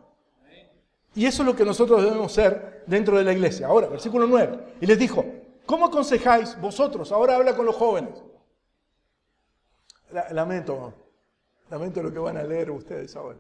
Y 1.15 1.27
eso 1.27 1.43
es 1.43 1.47
lo 1.47 1.55
que 1.55 1.65
nosotros 1.65 2.03
debemos 2.03 2.33
ser 2.33 2.85
dentro 2.87 3.19
de 3.19 3.25
la 3.25 3.33
iglesia. 3.33 3.67
Ahora, 3.67 3.89
versículo 3.89 4.27
9. 4.27 4.77
Y 4.81 4.87
les 4.87 4.99
dijo, 4.99 5.25
¿cómo 5.73 5.87
aconsejáis 5.87 6.61
vosotros? 6.61 7.11
Ahora 7.13 7.37
habla 7.37 7.57
con 7.57 7.65
los 7.65 7.75
jóvenes. 7.75 8.23
Lamento, 10.33 10.93
lamento 11.71 12.03
lo 12.03 12.13
que 12.13 12.19
van 12.19 12.37
a 12.37 12.43
leer 12.43 12.71
ustedes 12.71 13.17
ahora. 13.17 13.39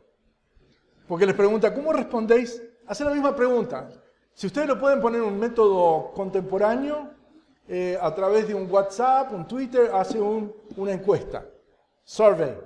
Porque 1.06 1.26
les 1.26 1.34
pregunta, 1.34 1.74
¿cómo 1.74 1.92
respondéis? 1.92 2.62
Hace 2.86 3.04
la 3.04 3.10
misma 3.10 3.36
pregunta. 3.36 3.90
Si 4.32 4.46
ustedes 4.46 4.66
lo 4.66 4.80
pueden 4.80 4.98
poner 4.98 5.20
en 5.20 5.28
un 5.28 5.38
método 5.38 6.10
contemporáneo, 6.14 7.10
eh, 7.68 7.98
a 8.00 8.14
través 8.14 8.48
de 8.48 8.54
un 8.54 8.66
WhatsApp, 8.70 9.30
un 9.34 9.46
Twitter, 9.46 9.90
hace 9.92 10.18
una 10.18 10.90
encuesta, 10.90 11.44
survey. 12.02 12.56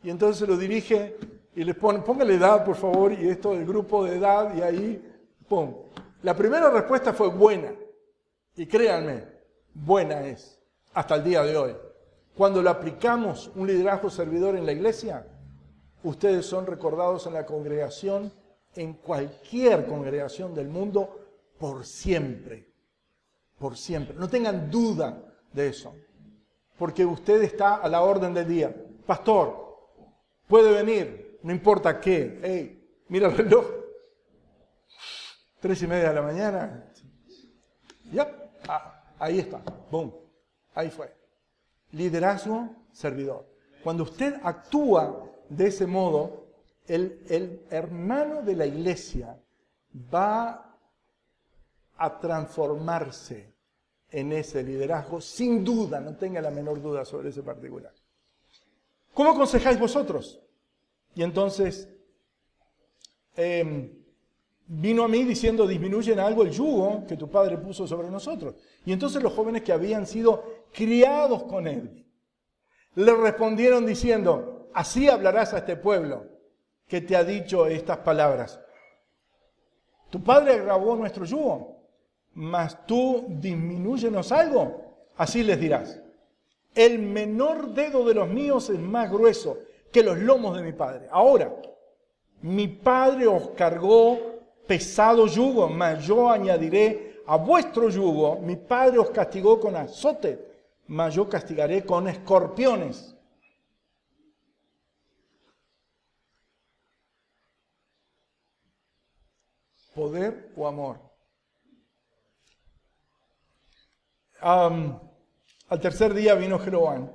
Y 0.00 0.10
entonces 0.10 0.48
lo 0.48 0.56
dirige 0.56 1.16
y 1.56 1.64
les 1.64 1.74
pone, 1.74 1.98
póngale 2.02 2.34
edad, 2.34 2.64
por 2.64 2.76
favor, 2.76 3.12
y 3.12 3.28
esto 3.28 3.50
del 3.50 3.66
grupo 3.66 4.04
de 4.04 4.16
edad, 4.16 4.54
y 4.54 4.62
ahí, 4.62 5.12
¡pum! 5.48 5.74
La 6.22 6.36
primera 6.36 6.70
respuesta 6.70 7.12
fue 7.12 7.26
buena. 7.26 7.72
Y 8.58 8.66
créanme, 8.66 9.24
buena 9.72 10.26
es, 10.26 10.60
hasta 10.92 11.14
el 11.14 11.22
día 11.22 11.44
de 11.44 11.56
hoy. 11.56 11.76
Cuando 12.36 12.60
lo 12.60 12.70
aplicamos 12.70 13.52
un 13.54 13.68
liderazgo 13.68 14.10
servidor 14.10 14.56
en 14.56 14.66
la 14.66 14.72
iglesia, 14.72 15.24
ustedes 16.02 16.44
son 16.44 16.66
recordados 16.66 17.24
en 17.28 17.34
la 17.34 17.46
congregación, 17.46 18.32
en 18.74 18.94
cualquier 18.94 19.86
congregación 19.86 20.56
del 20.56 20.68
mundo, 20.68 21.20
por 21.56 21.86
siempre. 21.86 22.72
Por 23.60 23.76
siempre. 23.76 24.16
No 24.16 24.28
tengan 24.28 24.68
duda 24.68 25.22
de 25.52 25.68
eso. 25.68 25.94
Porque 26.76 27.06
usted 27.06 27.40
está 27.42 27.76
a 27.76 27.88
la 27.88 28.02
orden 28.02 28.34
del 28.34 28.48
día. 28.48 28.74
Pastor, 29.06 29.88
puede 30.48 30.72
venir, 30.72 31.38
no 31.44 31.52
importa 31.52 32.00
qué. 32.00 32.40
Hey, 32.42 33.04
mira 33.06 33.28
el 33.28 33.36
reloj. 33.36 33.66
Tres 35.60 35.80
y 35.80 35.86
media 35.86 36.08
de 36.08 36.14
la 36.16 36.22
mañana. 36.22 36.92
Ya, 38.12 38.37
ah, 38.68 39.02
ahí 39.18 39.38
está. 39.40 39.62
Boom. 39.90 40.14
Ahí 40.74 40.90
fue. 40.90 41.12
Liderazgo, 41.92 42.68
servidor. 42.92 43.46
Cuando 43.82 44.04
usted 44.04 44.34
actúa 44.42 45.24
de 45.48 45.68
ese 45.68 45.86
modo, 45.86 46.48
el, 46.86 47.66
hermano 47.70 48.42
de 48.42 48.56
la 48.56 48.66
iglesia 48.66 49.38
va 50.12 50.76
a 51.96 52.20
transformarse 52.20 53.52
en 54.10 54.32
ese 54.32 54.62
liderazgo, 54.62 55.20
sin 55.20 55.64
duda, 55.64 56.00
no 56.00 56.16
tenga 56.16 56.40
la 56.40 56.50
menor 56.50 56.80
duda 56.80 57.04
sobre 57.04 57.28
ese 57.30 57.42
particular. 57.42 57.92
¿Cómo 59.12 59.30
aconsejáis 59.30 59.78
vosotros? 59.78 60.40
Y 61.14 61.22
entonces 61.22 61.88
em, 63.36 63.97
vino 64.68 65.02
a 65.02 65.08
mí 65.08 65.24
diciendo, 65.24 65.66
disminuyen 65.66 66.20
algo 66.20 66.42
el 66.42 66.50
yugo 66.50 67.04
que 67.06 67.16
tu 67.16 67.28
padre 67.30 67.58
puso 67.58 67.86
sobre 67.86 68.10
nosotros. 68.10 68.54
Y 68.84 68.92
entonces 68.92 69.22
los 69.22 69.32
jóvenes 69.32 69.62
que 69.62 69.72
habían 69.72 70.06
sido 70.06 70.44
criados 70.72 71.44
con 71.44 71.66
él, 71.66 72.06
le 72.94 73.14
respondieron 73.14 73.86
diciendo, 73.86 74.68
así 74.74 75.08
hablarás 75.08 75.54
a 75.54 75.58
este 75.58 75.76
pueblo 75.76 76.26
que 76.86 77.00
te 77.00 77.16
ha 77.16 77.24
dicho 77.24 77.66
estas 77.66 77.98
palabras. 77.98 78.60
Tu 80.10 80.22
padre 80.22 80.54
agravó 80.54 80.96
nuestro 80.96 81.24
yugo 81.24 81.78
mas 82.38 82.86
tú 82.86 83.26
disminúyenos 83.28 84.30
algo. 84.30 84.94
Así 85.16 85.42
les 85.42 85.58
dirás. 85.58 86.00
El 86.72 87.00
menor 87.00 87.74
dedo 87.74 88.04
de 88.04 88.14
los 88.14 88.28
míos 88.28 88.70
es 88.70 88.78
más 88.78 89.10
grueso 89.10 89.58
que 89.90 90.04
los 90.04 90.18
lomos 90.18 90.56
de 90.56 90.62
mi 90.62 90.72
padre. 90.72 91.08
Ahora, 91.10 91.52
mi 92.42 92.68
padre 92.68 93.26
os 93.26 93.48
cargó 93.50 94.37
pesado 94.68 95.26
yugo, 95.26 95.68
mas 95.68 96.04
yo 96.06 96.30
añadiré 96.30 97.22
a 97.26 97.36
vuestro 97.36 97.88
yugo. 97.88 98.38
Mi 98.40 98.54
padre 98.54 98.98
os 98.98 99.10
castigó 99.10 99.58
con 99.58 99.74
azote, 99.74 100.38
mas 100.86 101.14
yo 101.14 101.28
castigaré 101.28 101.84
con 101.84 102.06
escorpiones. 102.06 103.14
Poder 109.94 110.52
o 110.54 110.68
amor. 110.68 111.08
al 114.40 115.80
tercer 115.80 116.14
día 116.14 116.36
vino 116.36 116.60
Jeroboam 116.60 117.10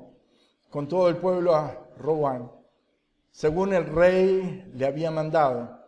con 0.69 0.89
todo 0.89 1.07
el 1.07 1.15
pueblo 1.17 1.55
a 1.55 1.87
Robán, 1.97 2.51
según 3.31 3.73
el 3.73 3.85
rey 3.85 4.69
le 4.73 4.85
había 4.85 5.09
mandado, 5.09 5.82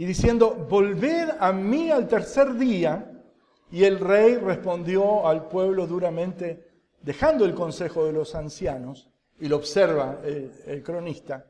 y 0.00 0.06
diciendo, 0.06 0.54
volved 0.54 1.28
a 1.38 1.52
mí 1.52 1.90
al 1.90 2.08
tercer 2.08 2.54
día. 2.54 3.22
Y 3.70 3.84
el 3.84 4.00
rey 4.00 4.36
respondió 4.36 5.28
al 5.28 5.46
pueblo 5.46 5.86
duramente, 5.86 6.70
dejando 7.02 7.44
el 7.44 7.54
consejo 7.54 8.06
de 8.06 8.14
los 8.14 8.34
ancianos, 8.34 9.10
y 9.38 9.46
lo 9.46 9.56
observa 9.56 10.20
el, 10.24 10.82
cronista, 10.82 11.44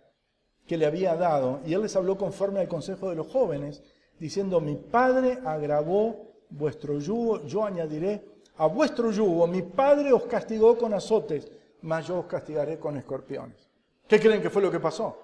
que 0.67 0.77
le 0.77 0.85
había 0.85 1.15
dado, 1.15 1.61
y 1.65 1.75
él 1.75 1.83
les 1.83 1.95
habló 1.95 2.19
conforme 2.19 2.59
al 2.59 2.67
consejo 2.67 3.09
de 3.09 3.15
los 3.15 3.29
jóvenes, 3.29 3.85
diciendo, 4.19 4.61
mi 4.61 4.75
padre 4.75 5.39
agravó 5.45 6.33
vuestro 6.49 6.99
yugo, 6.99 7.47
yo 7.47 7.65
añadiré 7.65 8.25
a 8.57 8.67
vuestro 8.67 9.13
yugo 9.13 9.47
mi 9.47 9.63
padre 9.63 10.13
os 10.13 10.25
castigó 10.25 10.77
con 10.77 10.93
azotes, 10.93 11.49
mas 11.83 12.09
yo 12.09 12.19
os 12.19 12.27
castigaré 12.27 12.81
con 12.81 12.97
escorpiones. 12.97 13.71
¿Qué 14.09 14.19
creen 14.19 14.43
que 14.43 14.51
fue 14.51 14.61
lo 14.61 14.73
que 14.73 14.81
pasó? 14.81 15.17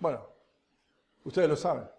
Bueno, 0.00 0.18
ustedes 1.22 1.48
lo 1.48 1.54
saben. 1.54 1.95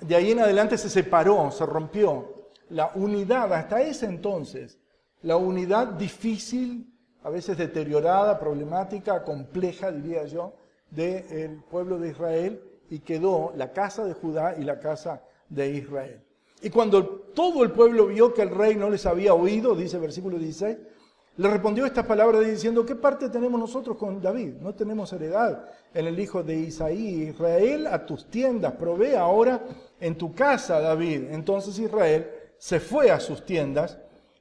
De 0.00 0.14
ahí 0.14 0.32
en 0.32 0.40
adelante 0.40 0.76
se 0.78 0.90
separó, 0.90 1.50
se 1.50 1.64
rompió 1.64 2.36
la 2.68 2.90
unidad, 2.94 3.52
hasta 3.52 3.80
ese 3.80 4.06
entonces, 4.06 4.78
la 5.22 5.36
unidad 5.36 5.88
difícil, 5.88 6.92
a 7.22 7.30
veces 7.30 7.56
deteriorada, 7.56 8.38
problemática, 8.38 9.24
compleja, 9.24 9.90
diría 9.90 10.24
yo, 10.26 10.54
del 10.90 11.62
pueblo 11.70 11.98
de 11.98 12.10
Israel 12.10 12.62
y 12.88 13.00
quedó 13.00 13.52
la 13.56 13.72
casa 13.72 14.04
de 14.04 14.14
Judá 14.14 14.54
y 14.58 14.62
la 14.62 14.78
casa 14.78 15.22
de 15.48 15.70
Israel. 15.70 16.22
Y 16.62 16.70
cuando 16.70 17.04
todo 17.04 17.64
el 17.64 17.72
pueblo 17.72 18.06
vio 18.06 18.32
que 18.32 18.42
el 18.42 18.50
rey 18.50 18.76
no 18.76 18.88
les 18.88 19.04
había 19.06 19.34
oído, 19.34 19.74
dice 19.74 19.98
versículo 19.98 20.38
16, 20.38 20.78
le 21.36 21.48
respondió 21.48 21.84
estas 21.84 22.06
palabras 22.06 22.46
diciendo, 22.46 22.86
¿qué 22.86 22.94
parte 22.94 23.28
tenemos 23.28 23.60
nosotros 23.60 23.96
con 23.96 24.20
David? 24.20 24.54
No 24.60 24.74
tenemos 24.74 25.12
heredad 25.12 25.64
en 25.92 26.06
el 26.06 26.18
hijo 26.18 26.42
de 26.42 26.56
Isaí. 26.56 27.28
Israel 27.28 27.86
a 27.88 28.06
tus 28.06 28.30
tiendas, 28.30 28.72
provee 28.72 29.14
ahora 29.14 29.62
en 30.00 30.16
tu 30.16 30.34
casa, 30.34 30.80
David. 30.80 31.24
Entonces 31.30 31.78
Israel 31.78 32.30
se 32.58 32.80
fue 32.80 33.10
a 33.10 33.20
sus 33.20 33.44
tiendas, 33.44 33.98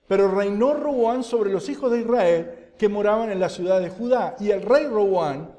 pero 0.07 0.29
reinó 0.29 0.73
Roboán 0.73 1.23
sobre 1.23 1.51
los 1.51 1.67
hijos 1.67 1.91
de 1.91 1.99
Israel 1.99 2.71
que 2.77 2.89
moraban 2.89 3.29
en 3.29 3.39
la 3.39 3.49
ciudad 3.49 3.81
de 3.81 3.89
Judá. 3.89 4.35
Y 4.39 4.51
el 4.51 4.61
rey 4.61 4.87
Roboán 4.87 5.51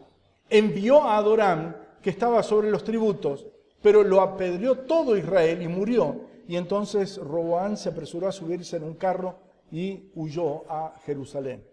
envió 0.49 1.03
a 1.03 1.19
Adoram, 1.19 1.77
que 2.01 2.11
estaba 2.11 2.43
sobre 2.43 2.71
los 2.71 2.85
tributos, 2.85 3.47
pero 3.83 4.03
lo 4.03 4.21
apedreó 4.21 4.79
todo 4.79 5.17
Israel 5.17 5.61
y 5.61 5.69
murió 5.69 6.21
y 6.49 6.57
entonces 6.57 7.19
Roboán 7.19 7.77
se 7.77 7.89
apresuró 7.89 8.29
a 8.29 8.33
subirse 8.33 8.77
en 8.77 8.85
un 8.85 8.95
carro 8.95 9.37
y 9.71 10.11
huyó 10.15 10.71
a 10.71 10.99
Jerusalén. 11.05 11.65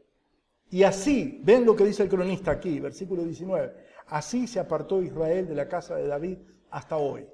Y 0.69 0.83
así, 0.83 1.39
ven 1.43 1.65
lo 1.65 1.75
que 1.75 1.85
dice 1.85 2.03
el 2.03 2.09
cronista 2.09 2.51
aquí, 2.51 2.79
versículo 2.79 3.23
19, 3.23 3.73
así 4.07 4.47
se 4.47 4.59
apartó 4.59 5.01
Israel 5.01 5.47
de 5.47 5.55
la 5.55 5.67
casa 5.67 5.95
de 5.95 6.07
David 6.07 6.37
hasta 6.71 6.97
hoy. 6.97 7.27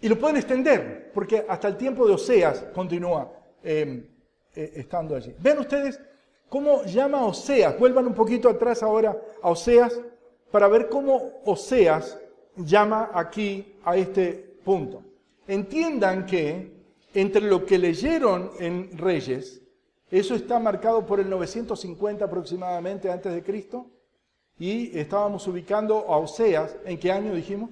Y 0.00 0.08
lo 0.08 0.18
pueden 0.18 0.36
extender, 0.36 1.10
porque 1.12 1.44
hasta 1.48 1.68
el 1.68 1.76
tiempo 1.76 2.06
de 2.06 2.14
Oseas 2.14 2.66
continúa 2.74 3.32
em, 3.62 4.04
eh, 4.54 4.72
estando 4.76 5.14
allí. 5.14 5.34
Ven 5.38 5.58
ustedes 5.58 6.00
cómo 6.48 6.84
llama 6.84 7.24
Oseas, 7.24 7.78
vuelvan 7.78 8.06
un 8.06 8.14
poquito 8.14 8.48
atrás 8.48 8.82
ahora 8.82 9.16
a 9.42 9.50
Oseas, 9.50 10.00
para 10.50 10.66
ver 10.68 10.88
cómo 10.88 11.40
Oseas 11.44 12.18
llama 12.56 13.10
aquí 13.12 13.78
a 13.84 13.96
este 13.96 14.58
punto 14.64 15.04
entiendan 15.48 16.26
que 16.26 16.77
entre 17.14 17.42
lo 17.42 17.64
que 17.64 17.78
leyeron 17.78 18.50
en 18.58 18.96
Reyes, 18.96 19.62
eso 20.10 20.34
está 20.34 20.58
marcado 20.58 21.04
por 21.04 21.20
el 21.20 21.28
950 21.28 22.24
aproximadamente 22.24 23.10
antes 23.10 23.32
de 23.32 23.42
Cristo, 23.42 23.86
y 24.58 24.98
estábamos 24.98 25.46
ubicando 25.46 25.98
a 26.08 26.16
Oseas, 26.16 26.76
¿en 26.84 26.98
qué 26.98 27.12
año 27.12 27.34
dijimos? 27.34 27.70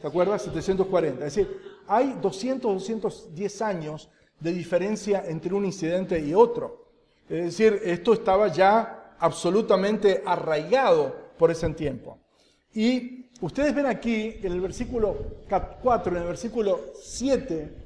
¿Te 0.00 0.06
acuerdas? 0.06 0.42
740. 0.42 1.26
Es 1.26 1.34
decir, 1.34 1.60
hay 1.86 2.18
200, 2.20 2.74
210 2.74 3.62
años 3.62 4.10
de 4.38 4.52
diferencia 4.52 5.24
entre 5.26 5.54
un 5.54 5.64
incidente 5.64 6.20
y 6.20 6.34
otro. 6.34 6.90
Es 7.28 7.44
decir, 7.44 7.80
esto 7.84 8.12
estaba 8.12 8.48
ya 8.48 9.16
absolutamente 9.18 10.22
arraigado 10.26 11.16
por 11.38 11.50
ese 11.50 11.68
tiempo. 11.70 12.18
Y 12.74 13.30
ustedes 13.40 13.74
ven 13.74 13.86
aquí 13.86 14.36
en 14.42 14.52
el 14.52 14.60
versículo 14.60 15.16
4, 15.82 16.12
en 16.12 16.22
el 16.22 16.28
versículo 16.28 16.80
7, 17.00 17.85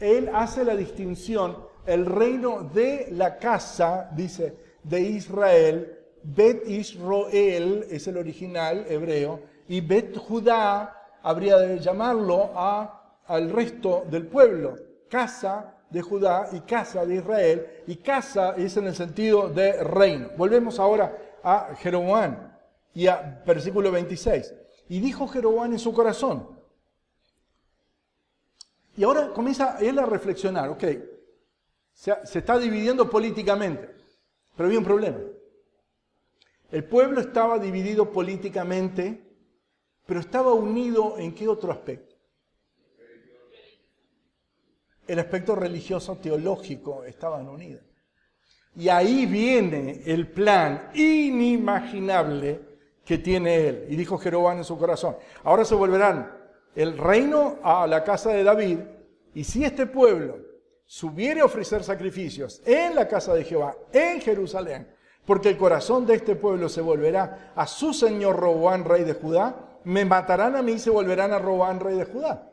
él 0.00 0.30
hace 0.32 0.64
la 0.64 0.76
distinción, 0.76 1.56
el 1.86 2.06
reino 2.06 2.62
de 2.62 3.08
la 3.12 3.38
casa, 3.38 4.10
dice, 4.14 4.56
de 4.82 5.00
Israel, 5.00 5.92
Bet 6.22 6.68
Israel 6.68 7.86
es 7.90 8.06
el 8.08 8.16
original 8.16 8.84
hebreo, 8.88 9.40
y 9.68 9.80
Bet 9.80 10.16
Judá 10.16 11.18
habría 11.22 11.58
de 11.58 11.78
llamarlo 11.78 12.50
a, 12.54 13.20
al 13.26 13.50
resto 13.50 14.04
del 14.10 14.26
pueblo, 14.26 14.76
casa 15.08 15.74
de 15.90 16.02
Judá 16.02 16.48
y 16.52 16.60
casa 16.60 17.06
de 17.06 17.16
Israel, 17.16 17.66
y 17.86 17.96
casa 17.96 18.54
es 18.56 18.76
en 18.76 18.86
el 18.86 18.94
sentido 18.94 19.48
de 19.48 19.84
reino. 19.84 20.30
Volvemos 20.36 20.78
ahora 20.78 21.16
a 21.42 21.74
Jeroboam 21.76 22.52
y 22.92 23.06
a 23.06 23.42
versículo 23.46 23.92
26. 23.92 24.54
Y 24.88 25.00
dijo 25.00 25.28
Jeroboam 25.28 25.72
en 25.72 25.78
su 25.78 25.92
corazón. 25.92 26.55
Y 28.96 29.04
ahora 29.04 29.32
comienza 29.32 29.78
él 29.78 29.98
a 29.98 30.06
reflexionar, 30.06 30.70
ok, 30.70 30.84
se, 31.92 32.14
está 32.38 32.58
dividiendo 32.58 33.08
políticamente, 33.10 33.90
pero 34.56 34.66
había 34.66 34.78
un 34.78 34.84
problema. 34.84 35.18
El 36.70 36.84
pueblo 36.84 37.20
estaba 37.20 37.58
dividido 37.58 38.10
políticamente, 38.10 39.22
pero 40.06 40.20
estaba 40.20 40.52
unido 40.52 41.16
en 41.18 41.34
qué 41.34 41.46
otro 41.46 41.72
aspecto? 41.72 42.16
El 45.06 45.18
aspecto 45.18 45.54
religioso 45.54 46.16
teológico 46.16 47.04
estaban 47.04 47.48
unidos. 47.48 47.84
Y 48.74 48.88
ahí 48.88 49.24
viene 49.26 50.02
el 50.04 50.28
plan 50.28 50.90
inimaginable 50.94 52.60
que 53.04 53.18
tiene 53.18 53.68
él. 53.68 53.86
Y 53.88 53.96
dijo 53.96 54.18
Jeroboam 54.18 54.58
en 54.58 54.64
su 54.64 54.76
corazón, 54.76 55.16
ahora 55.44 55.64
se 55.64 55.74
volverán 55.74 56.35
el 56.76 56.96
reino 56.98 57.56
a 57.62 57.86
la 57.86 58.04
casa 58.04 58.30
de 58.30 58.44
David, 58.44 58.78
y 59.34 59.44
si 59.44 59.64
este 59.64 59.86
pueblo 59.86 60.38
subiere 60.84 61.40
a 61.40 61.46
ofrecer 61.46 61.82
sacrificios 61.82 62.62
en 62.64 62.94
la 62.94 63.08
casa 63.08 63.34
de 63.34 63.44
Jehová, 63.44 63.74
en 63.92 64.20
Jerusalén, 64.20 64.86
porque 65.24 65.48
el 65.48 65.56
corazón 65.56 66.06
de 66.06 66.14
este 66.14 66.36
pueblo 66.36 66.68
se 66.68 66.82
volverá 66.82 67.52
a 67.56 67.66
su 67.66 67.92
señor 67.92 68.36
Roboán, 68.36 68.84
rey 68.84 69.04
de 69.04 69.14
Judá, 69.14 69.80
me 69.84 70.04
matarán 70.04 70.54
a 70.54 70.62
mí 70.62 70.72
y 70.72 70.78
se 70.78 70.90
volverán 70.90 71.32
a 71.32 71.38
Roboán, 71.38 71.80
rey 71.80 71.96
de 71.96 72.04
Judá. 72.04 72.52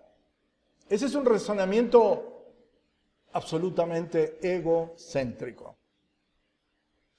Ese 0.89 1.05
es 1.05 1.15
un 1.15 1.25
razonamiento 1.25 2.53
absolutamente 3.33 4.39
egocéntrico. 4.41 5.77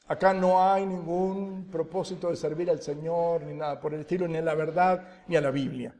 Acá 0.06 0.32
no 0.32 0.62
hay 0.62 0.86
ningún 0.86 1.68
propósito 1.70 2.30
de 2.30 2.36
servir 2.36 2.70
al 2.70 2.80
Señor, 2.80 3.42
ni 3.42 3.54
nada 3.54 3.80
por 3.80 3.94
el 3.94 4.00
estilo, 4.00 4.26
ni 4.26 4.36
a 4.38 4.42
la 4.42 4.54
verdad, 4.54 5.24
ni 5.28 5.36
a 5.36 5.40
la 5.40 5.50
Biblia. 5.50 5.94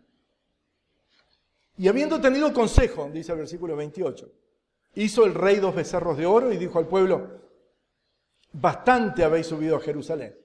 Y 1.76 1.88
habiendo 1.88 2.20
tenido 2.20 2.52
consejo, 2.52 3.10
dice 3.12 3.32
el 3.32 3.38
versículo 3.38 3.76
28, 3.76 4.30
hizo 4.94 5.24
el 5.24 5.34
rey 5.34 5.56
dos 5.56 5.74
becerros 5.74 6.16
de 6.16 6.26
oro 6.26 6.52
y 6.52 6.56
dijo 6.56 6.78
al 6.78 6.86
pueblo, 6.86 7.40
bastante 8.52 9.24
habéis 9.24 9.46
subido 9.46 9.76
a 9.76 9.80
Jerusalén. 9.80 10.36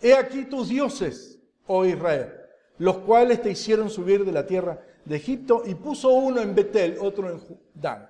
He 0.00 0.14
aquí 0.14 0.46
tus 0.46 0.70
dioses, 0.70 1.38
oh 1.66 1.84
Israel, 1.84 2.32
los 2.78 2.98
cuales 2.98 3.42
te 3.42 3.50
hicieron 3.50 3.90
subir 3.90 4.24
de 4.24 4.32
la 4.32 4.46
tierra 4.46 4.82
de 5.04 5.16
Egipto 5.16 5.62
y 5.66 5.74
puso 5.74 6.10
uno 6.10 6.40
en 6.40 6.54
Betel, 6.54 6.96
otro 7.00 7.28
en 7.28 7.40
Dan. 7.74 8.08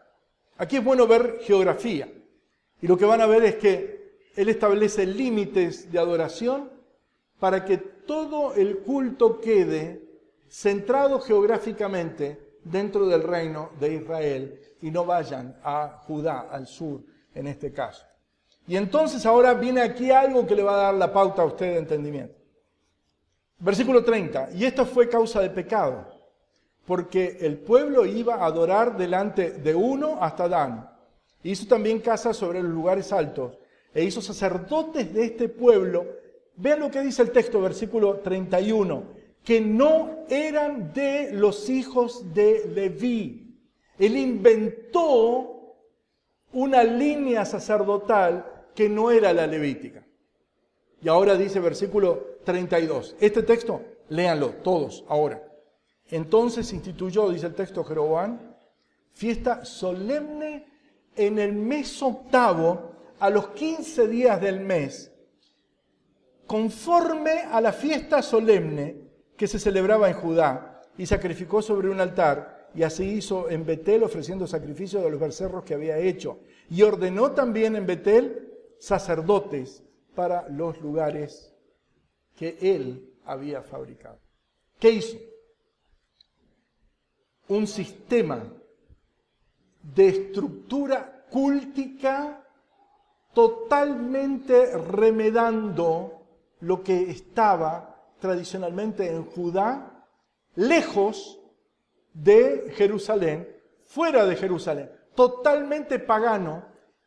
Aquí 0.57 0.77
es 0.77 0.85
bueno 0.85 1.07
ver 1.07 1.40
geografía. 1.42 2.09
Y 2.81 2.87
lo 2.87 2.96
que 2.96 3.05
van 3.05 3.20
a 3.20 3.27
ver 3.27 3.44
es 3.44 3.57
que 3.57 4.31
Él 4.37 4.48
establece 4.48 5.05
límites 5.05 5.90
de 5.90 5.98
adoración 5.98 6.70
para 7.40 7.64
que 7.64 7.77
todo 7.77 8.55
el 8.55 8.79
culto 8.79 9.40
quede 9.40 10.03
centrado 10.48 11.20
geográficamente 11.20 12.51
dentro 12.64 13.07
del 13.07 13.22
reino 13.22 13.70
de 13.81 13.94
Israel 13.94 14.61
y 14.81 14.90
no 14.90 15.05
vayan 15.05 15.57
a 15.62 16.01
Judá, 16.07 16.48
al 16.51 16.66
sur 16.66 17.01
en 17.35 17.46
este 17.46 17.72
caso. 17.72 18.05
Y 18.66 18.77
entonces 18.77 19.27
ahora 19.27 19.55
viene 19.55 19.81
aquí 19.81 20.11
algo 20.11 20.46
que 20.46 20.55
le 20.55 20.62
va 20.62 20.75
a 20.75 20.85
dar 20.85 20.94
la 20.94 21.12
pauta 21.12 21.42
a 21.42 21.46
usted 21.46 21.72
de 21.72 21.79
entendimiento. 21.79 22.35
Versículo 23.59 24.05
30. 24.05 24.51
Y 24.55 24.64
esto 24.64 24.85
fue 24.85 25.09
causa 25.09 25.40
de 25.40 25.51
pecado, 25.51 26.07
porque 26.85 27.38
el 27.40 27.59
pueblo 27.59 28.05
iba 28.05 28.37
a 28.37 28.46
adorar 28.46 28.96
delante 28.96 29.51
de 29.53 29.75
uno 29.75 30.18
hasta 30.20 30.48
Dan. 30.48 30.88
Hizo 31.44 31.66
también 31.66 32.01
casa 32.01 32.33
sobre 32.33 32.62
los 32.62 32.72
lugares 32.72 33.12
altos 33.12 33.59
e 33.94 34.05
hizo 34.05 34.20
sacerdotes 34.20 35.12
de 35.12 35.25
este 35.25 35.48
pueblo. 35.48 36.07
Vean 36.57 36.81
lo 36.81 36.90
que 36.90 37.01
dice 37.01 37.22
el 37.22 37.31
texto, 37.31 37.61
versículo 37.61 38.18
31, 38.18 39.03
que 39.44 39.61
no 39.61 40.24
eran 40.28 40.92
de 40.92 41.33
los 41.33 41.68
hijos 41.68 42.33
de 42.33 42.70
Leví. 42.74 43.59
Él 43.98 44.16
inventó 44.16 45.76
una 46.52 46.85
línea 46.85 47.44
sacerdotal 47.44 48.68
que 48.74 48.88
no 48.88 49.11
era 49.11 49.33
la 49.33 49.46
levítica. 49.46 50.07
Y 51.00 51.09
ahora 51.09 51.37
dice 51.37 51.61
versículo 51.61 52.38
32. 52.44 53.16
Este 53.20 53.42
texto, 53.42 53.83
léanlo 54.09 54.50
todos 54.62 55.05
ahora. 55.09 55.42
Entonces 56.09 56.72
instituyó, 56.72 57.31
dice 57.31 57.46
el 57.46 57.55
texto 57.55 57.83
Jeroboam, 57.85 58.38
fiesta 59.12 59.64
solemne 59.64 60.66
en 61.16 61.38
el 61.38 61.52
mes 61.52 62.02
octavo, 62.02 62.92
a 63.18 63.31
los 63.31 63.48
15 63.50 64.09
días 64.09 64.40
del 64.40 64.59
mes, 64.59 65.12
conforme 66.44 67.42
a 67.52 67.61
la 67.61 67.72
fiesta 67.72 68.20
solemne 68.20 69.01
que 69.37 69.47
se 69.47 69.59
celebraba 69.59 70.09
en 70.09 70.14
Judá, 70.14 70.83
y 70.97 71.07
sacrificó 71.07 71.62
sobre 71.62 71.88
un 71.88 72.01
altar, 72.01 72.68
y 72.75 72.83
así 72.83 73.05
hizo 73.05 73.51
en 73.51 73.66
Betel 73.66 74.03
ofreciendo 74.03 74.47
sacrificio 74.47 75.01
de 75.01 75.11
los 75.11 75.21
becerros 75.21 75.64
que 75.64 75.75
había 75.75 75.99
hecho. 75.99 76.40
Y 76.71 76.83
ordenó 76.83 77.33
también 77.33 77.77
en 77.77 77.87
Betel 77.87 78.51
sacerdotes 78.79 79.83
para 80.14 80.49
los 80.49 80.81
lugares 80.81 81.55
que 82.37 82.57
él 82.61 83.12
había 83.25 83.62
fabricado. 83.62 84.18
¿Qué 84.79 84.90
hizo? 84.90 85.18
Un 87.49 87.66
sistema 87.66 88.42
de 89.83 90.09
estructura 90.09 91.27
cúltica 91.31 92.45
totalmente 93.35 94.77
remedando 94.77 96.23
lo 96.61 96.83
que 96.83 97.11
estaba 97.11 97.91
tradicionalmente 98.22 99.11
en 99.11 99.24
Judá, 99.24 100.06
lejos 100.54 101.40
de 102.14 102.72
Jerusalén, 102.76 103.48
fuera 103.82 104.24
de 104.24 104.37
Jerusalén, 104.37 104.92
totalmente 105.16 105.98
pagano, 105.98 106.64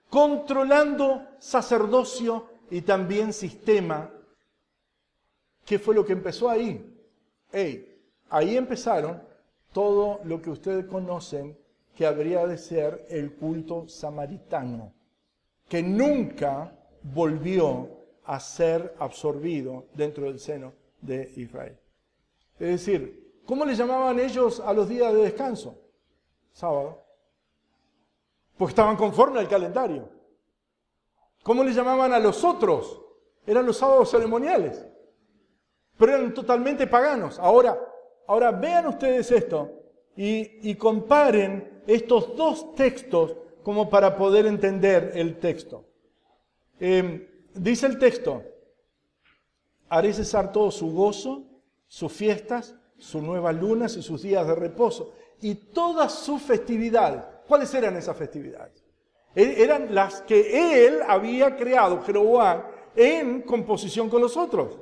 controlando 0.09 1.25
sacerdocio 1.39 2.49
y 2.69 2.81
también 2.81 3.31
sistema. 3.31 4.11
¿Qué 5.63 5.79
fue 5.79 5.95
lo 5.95 6.05
que 6.05 6.11
empezó 6.11 6.49
ahí? 6.49 6.91
ahí 8.29 8.57
empezaron 8.57 9.23
todo 9.71 10.19
lo 10.25 10.41
que 10.41 10.49
ustedes 10.49 10.85
conocen 10.87 11.57
que 11.95 12.05
habría 12.05 12.45
de 12.45 12.57
ser 12.57 13.05
el 13.07 13.35
culto 13.35 13.87
samaritano, 13.87 14.91
que 15.69 15.81
nunca 15.81 16.77
volvió 17.01 17.87
a 18.25 18.37
ser 18.41 18.93
absorbido 18.99 19.85
dentro 19.93 20.25
del 20.25 20.41
seno 20.41 20.73
de 21.05 21.31
Israel. 21.35 21.77
Es 22.59 22.85
decir, 22.85 23.41
¿cómo 23.45 23.65
le 23.65 23.75
llamaban 23.75 24.19
ellos 24.19 24.59
a 24.59 24.73
los 24.73 24.87
días 24.89 25.13
de 25.13 25.21
descanso? 25.21 25.79
Sábado 26.51 27.05
porque 28.57 28.71
estaban 28.71 28.95
conformes 28.95 29.41
al 29.41 29.49
calendario. 29.49 30.09
¿Cómo 31.43 31.63
le 31.63 31.73
llamaban 31.73 32.13
a 32.13 32.19
los 32.19 32.43
otros? 32.43 33.01
Eran 33.45 33.65
los 33.65 33.77
sábados 33.77 34.09
ceremoniales, 34.09 34.87
pero 35.97 36.15
eran 36.15 36.33
totalmente 36.33 36.87
paganos. 36.87 37.37
Ahora, 37.37 37.79
ahora 38.27 38.51
vean 38.51 38.87
ustedes 38.87 39.31
esto 39.31 39.69
y, 40.15 40.73
comparen 40.75 41.83
estos 41.85 42.35
dos 42.35 42.73
textos 42.75 43.35
como 43.63 43.89
para 43.89 44.15
poder 44.15 44.47
entender 44.47 45.11
el 45.13 45.37
texto. 45.39 45.85
Em, 46.79 47.27
dice 47.53 47.85
el 47.85 47.99
texto, 47.99 48.43
haré 49.89 50.13
cesar 50.13 50.51
todo 50.51 50.71
su 50.71 50.91
gozo, 50.91 51.43
sus 51.87 52.11
fiestas, 52.11 52.75
sus 52.97 53.21
nuevas 53.21 53.55
lunas 53.55 53.95
y 53.97 54.01
sus 54.01 54.21
días 54.21 54.47
de 54.47 54.55
reposo, 54.55 55.13
y 55.41 55.55
todas 55.55 56.13
sus 56.13 56.41
festividades 56.41 57.23
¿Cuáles 57.47 57.73
eran 57.73 57.95
esas 57.95 58.17
festividades? 58.17 58.83
E-, 59.35 59.63
eran 59.63 59.93
las 59.93 60.21
que 60.21 60.87
él 60.87 60.99
había 61.07 61.55
creado, 61.55 62.01
Jeroboam, 62.01 62.63
en 62.95 63.41
composición 63.41 64.09
con 64.09 64.21
los 64.21 64.37
otros. 64.37 64.79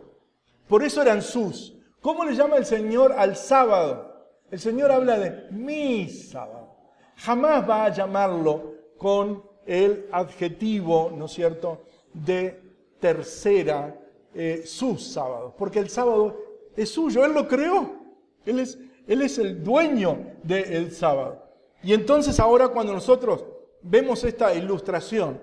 Por 0.67 0.83
eso 0.83 1.01
eran 1.01 1.21
sus. 1.21 1.75
¿Cómo 2.01 2.23
le 2.23 2.35
llama 2.35 2.57
el 2.57 2.65
Señor 2.65 3.13
al 3.13 3.35
sábado? 3.35 4.13
El 4.49 4.59
Señor 4.59 4.91
habla 4.91 5.17
de 5.17 5.51
mi 5.51 6.09
sábado. 6.09 6.75
Jamás 7.17 7.67
va 7.69 7.85
a 7.85 7.89
llamarlo 7.89 8.73
con 8.97 9.43
el 9.65 10.07
adjetivo, 10.11 11.11
¿no 11.15 11.25
es 11.25 11.31
cierto?, 11.31 11.83
de 12.13 12.61
tercera, 12.99 13.99
eh, 14.33 14.63
sus 14.65 15.05
sábados, 15.07 15.53
porque 15.57 15.79
el 15.79 15.89
sábado 15.89 16.37
es 16.75 16.89
suyo, 16.89 17.25
Él 17.25 17.33
lo 17.33 17.47
creó, 17.47 17.95
Él 18.45 18.59
es, 18.59 18.77
él 19.07 19.21
es 19.21 19.37
el 19.37 19.63
dueño 19.63 20.17
del 20.43 20.91
sábado. 20.91 21.43
Y 21.83 21.93
entonces 21.93 22.39
ahora 22.39 22.69
cuando 22.69 22.93
nosotros 22.93 23.43
vemos 23.81 24.23
esta 24.23 24.53
ilustración, 24.53 25.41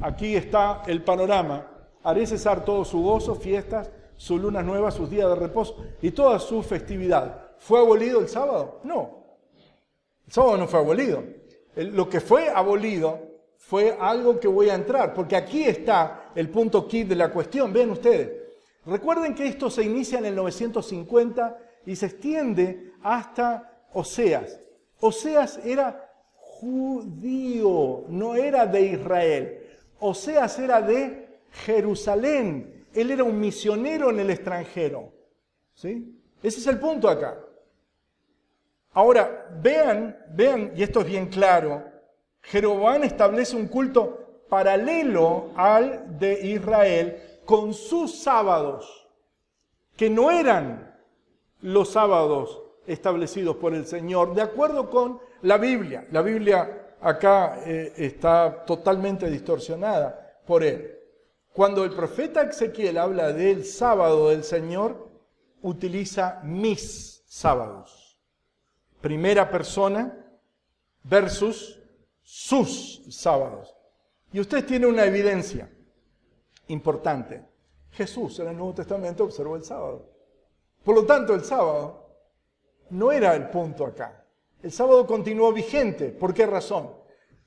aquí 0.00 0.34
está 0.34 0.82
el 0.86 1.02
panorama, 1.02 1.70
haré 2.02 2.26
cesar 2.26 2.64
todo 2.64 2.84
su 2.84 3.02
gozo, 3.02 3.34
fiestas, 3.34 3.90
sus 4.16 4.40
lunas 4.40 4.64
nuevas, 4.64 4.94
sus 4.94 5.10
días 5.10 5.28
de 5.28 5.34
reposo 5.34 5.76
y 6.00 6.10
toda 6.10 6.38
su 6.38 6.62
festividad. 6.62 7.50
¿Fue 7.58 7.78
abolido 7.78 8.20
el 8.20 8.28
sábado? 8.28 8.80
No. 8.84 9.24
El 10.26 10.32
sábado 10.32 10.56
no 10.56 10.66
fue 10.66 10.80
abolido. 10.80 11.22
Lo 11.76 12.08
que 12.08 12.20
fue 12.20 12.48
abolido 12.48 13.20
fue 13.58 13.96
algo 14.00 14.40
que 14.40 14.48
voy 14.48 14.70
a 14.70 14.74
entrar, 14.74 15.12
porque 15.12 15.36
aquí 15.36 15.64
está 15.64 16.25
el 16.36 16.50
punto 16.50 16.86
key 16.86 17.04
de 17.04 17.16
la 17.16 17.32
cuestión. 17.32 17.72
Ven 17.72 17.90
ustedes. 17.90 18.30
Recuerden 18.84 19.34
que 19.34 19.48
esto 19.48 19.68
se 19.68 19.82
inicia 19.82 20.18
en 20.18 20.26
el 20.26 20.36
950 20.36 21.58
y 21.86 21.96
se 21.96 22.06
extiende 22.06 22.92
hasta 23.02 23.82
Oseas. 23.92 24.60
Oseas 25.00 25.58
era 25.64 26.08
judío, 26.36 28.04
no 28.08 28.34
era 28.36 28.66
de 28.66 28.82
Israel. 28.82 29.66
Oseas 29.98 30.58
era 30.58 30.80
de 30.80 31.40
Jerusalén. 31.64 32.86
Él 32.92 33.10
era 33.10 33.24
un 33.24 33.40
misionero 33.40 34.10
en 34.10 34.20
el 34.20 34.30
extranjero. 34.30 35.12
¿Sí? 35.74 36.16
Ese 36.42 36.60
es 36.60 36.66
el 36.66 36.78
punto 36.78 37.08
acá. 37.08 37.38
Ahora, 38.92 39.48
vean, 39.60 40.16
vean, 40.30 40.72
y 40.74 40.82
esto 40.82 41.00
es 41.00 41.06
bien 41.06 41.26
claro, 41.26 41.84
Jeroboam 42.40 43.04
establece 43.04 43.56
un 43.56 43.68
culto 43.68 44.25
paralelo 44.48 45.50
al 45.56 46.18
de 46.18 46.46
Israel 46.46 47.40
con 47.44 47.74
sus 47.74 48.18
sábados, 48.22 49.08
que 49.96 50.10
no 50.10 50.30
eran 50.30 50.94
los 51.60 51.90
sábados 51.90 52.62
establecidos 52.86 53.56
por 53.56 53.74
el 53.74 53.86
Señor, 53.86 54.34
de 54.34 54.42
acuerdo 54.42 54.90
con 54.90 55.20
la 55.42 55.58
Biblia. 55.58 56.06
La 56.10 56.22
Biblia 56.22 56.94
acá 57.00 57.60
eh, 57.64 57.92
está 57.96 58.64
totalmente 58.64 59.28
distorsionada 59.30 60.40
por 60.46 60.62
él. 60.62 60.92
Cuando 61.52 61.84
el 61.84 61.92
profeta 61.92 62.42
Ezequiel 62.42 62.98
habla 62.98 63.32
del 63.32 63.64
sábado 63.64 64.28
del 64.28 64.44
Señor, 64.44 65.08
utiliza 65.62 66.40
mis 66.44 67.24
sábados. 67.26 68.18
Primera 69.00 69.50
persona 69.50 70.26
versus 71.02 71.80
sus 72.22 73.02
sábados. 73.10 73.75
Y 74.36 74.40
usted 74.40 74.66
tiene 74.66 74.86
una 74.86 75.06
evidencia 75.06 75.66
importante. 76.68 77.42
Jesús 77.92 78.38
en 78.38 78.48
el 78.48 78.56
Nuevo 78.58 78.74
Testamento 78.74 79.24
observó 79.24 79.56
el 79.56 79.64
sábado. 79.64 80.12
Por 80.84 80.94
lo 80.94 81.06
tanto, 81.06 81.34
el 81.34 81.42
sábado 81.42 82.06
no 82.90 83.12
era 83.12 83.34
el 83.34 83.48
punto 83.48 83.86
acá. 83.86 84.26
El 84.62 84.70
sábado 84.70 85.06
continuó 85.06 85.54
vigente. 85.54 86.10
¿Por 86.10 86.34
qué 86.34 86.44
razón? 86.44 86.90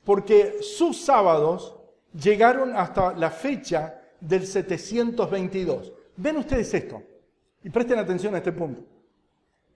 Porque 0.03 0.63
sus 0.63 0.99
sábados 0.99 1.77
llegaron 2.11 2.75
hasta 2.75 3.13
la 3.13 3.29
fecha 3.29 4.01
del 4.19 4.47
722. 4.47 5.93
Ven 6.17 6.37
ustedes 6.37 6.73
esto 6.73 7.03
y 7.63 7.69
presten 7.69 7.99
atención 7.99 8.33
a 8.33 8.39
este 8.39 8.51
punto. 8.51 8.81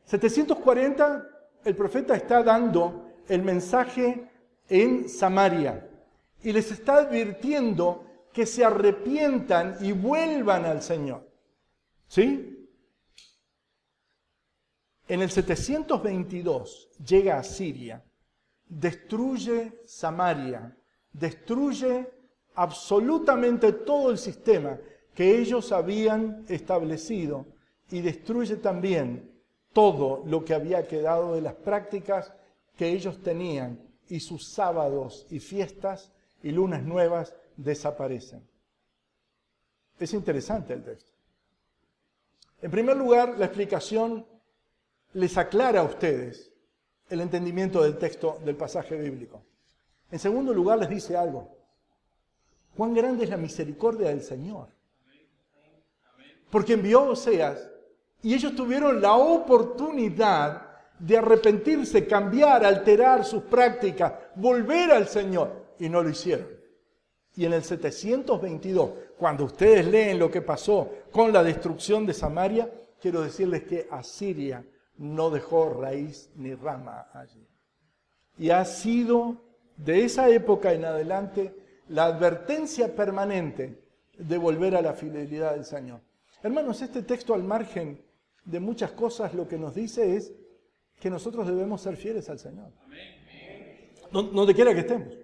740, 0.05 1.27
el 1.63 1.75
profeta 1.75 2.15
está 2.15 2.41
dando 2.41 3.05
el 3.27 3.43
mensaje 3.43 4.31
en 4.67 5.07
Samaria 5.07 5.91
y 6.43 6.51
les 6.51 6.71
está 6.71 6.97
advirtiendo 6.97 8.05
que 8.33 8.45
se 8.45 8.65
arrepientan 8.65 9.77
y 9.81 9.91
vuelvan 9.91 10.65
al 10.65 10.81
Señor. 10.81 11.29
¿Sí? 12.07 12.67
En 15.07 15.21
el 15.21 15.29
722 15.29 16.89
llega 17.05 17.37
a 17.37 17.43
Siria, 17.43 18.03
destruye 18.67 19.81
Samaria, 19.85 20.75
destruye 21.11 22.09
absolutamente 22.55 23.71
todo 23.73 24.11
el 24.11 24.17
sistema 24.17 24.79
que 25.13 25.39
ellos 25.39 25.71
habían 25.71 26.45
establecido 26.47 27.45
y 27.91 28.01
destruye 28.01 28.55
también 28.57 29.31
todo 29.73 30.23
lo 30.25 30.43
que 30.45 30.53
había 30.53 30.87
quedado 30.87 31.35
de 31.35 31.41
las 31.41 31.53
prácticas 31.53 32.33
que 32.75 32.89
ellos 32.89 33.21
tenían 33.21 33.79
y 34.07 34.19
sus 34.19 34.47
sábados 34.47 35.27
y 35.29 35.39
fiestas 35.39 36.11
y 36.43 36.51
lunas 36.51 36.83
nuevas 36.83 37.33
desaparecen. 37.55 38.45
Es 39.97 40.13
interesante 40.13 40.73
el 40.73 40.83
texto. 40.83 41.11
En 42.61 42.69
primer 42.69 42.97
lugar, 42.97 43.37
la 43.37 43.45
explicación 43.45 44.25
les 45.13 45.37
aclara 45.37 45.79
a 45.79 45.83
ustedes 45.83 46.51
el 47.09 47.21
entendimiento 47.21 47.81
del 47.81 47.97
texto 47.97 48.39
del 48.43 48.55
pasaje 48.55 48.95
bíblico. 48.97 49.43
En 50.11 50.19
segundo 50.19 50.53
lugar, 50.53 50.79
les 50.79 50.89
dice 50.89 51.15
algo. 51.15 51.57
Cuán 52.75 52.93
grande 52.93 53.23
es 53.23 53.29
la 53.29 53.37
misericordia 53.37 54.09
del 54.09 54.21
Señor. 54.21 54.67
Porque 56.49 56.73
envió 56.73 57.03
Oseas 57.03 57.69
y 58.21 58.33
ellos 58.33 58.55
tuvieron 58.55 59.01
la 59.01 59.15
oportunidad 59.15 60.69
de 60.99 61.17
arrepentirse, 61.17 62.07
cambiar, 62.07 62.65
alterar 62.65 63.25
sus 63.25 63.43
prácticas, 63.43 64.13
volver 64.35 64.91
al 64.91 65.07
Señor 65.07 65.62
y 65.83 65.89
no 65.89 66.01
lo 66.01 66.09
hicieron. 66.09 66.47
Y 67.35 67.43
en 67.43 67.51
el 67.51 67.63
722, 67.63 68.91
cuando 69.17 69.43
ustedes 69.43 69.85
leen 69.85 70.17
lo 70.17 70.31
que 70.31 70.41
pasó 70.41 70.89
con 71.11 71.33
la 71.33 71.43
destrucción 71.43 72.05
de 72.05 72.13
Samaria, 72.13 72.71
quiero 73.01 73.21
decirles 73.21 73.63
que 73.63 73.85
Asiria 73.91 74.65
no 74.97 75.29
dejó 75.29 75.73
raíz 75.73 76.29
ni 76.35 76.55
rama 76.55 77.09
allí. 77.13 77.45
Y 78.37 78.49
ha 78.51 78.63
sido 78.63 79.41
de 79.75 80.05
esa 80.05 80.29
época 80.29 80.71
en 80.71 80.85
adelante 80.85 81.53
la 81.89 82.05
advertencia 82.05 82.95
permanente 82.95 83.83
de 84.17 84.37
volver 84.37 84.77
a 84.77 84.81
la 84.81 84.93
fidelidad 84.93 85.53
del 85.53 85.65
Señor. 85.65 85.99
Hermanos, 86.41 86.81
este 86.81 87.01
texto 87.01 87.33
al 87.33 87.43
margen 87.43 88.01
de 88.45 88.59
muchas 88.61 88.93
cosas 88.93 89.33
lo 89.33 89.49
que 89.49 89.57
nos 89.57 89.75
dice 89.75 90.15
es 90.15 90.33
que 90.97 91.09
nosotros 91.09 91.45
debemos 91.45 91.81
ser 91.81 91.97
fieles 91.97 92.29
al 92.29 92.39
Señor. 92.39 92.71
Donde 94.13 94.55
quiera 94.55 94.73
que 94.73 94.81
estemos. 94.81 95.22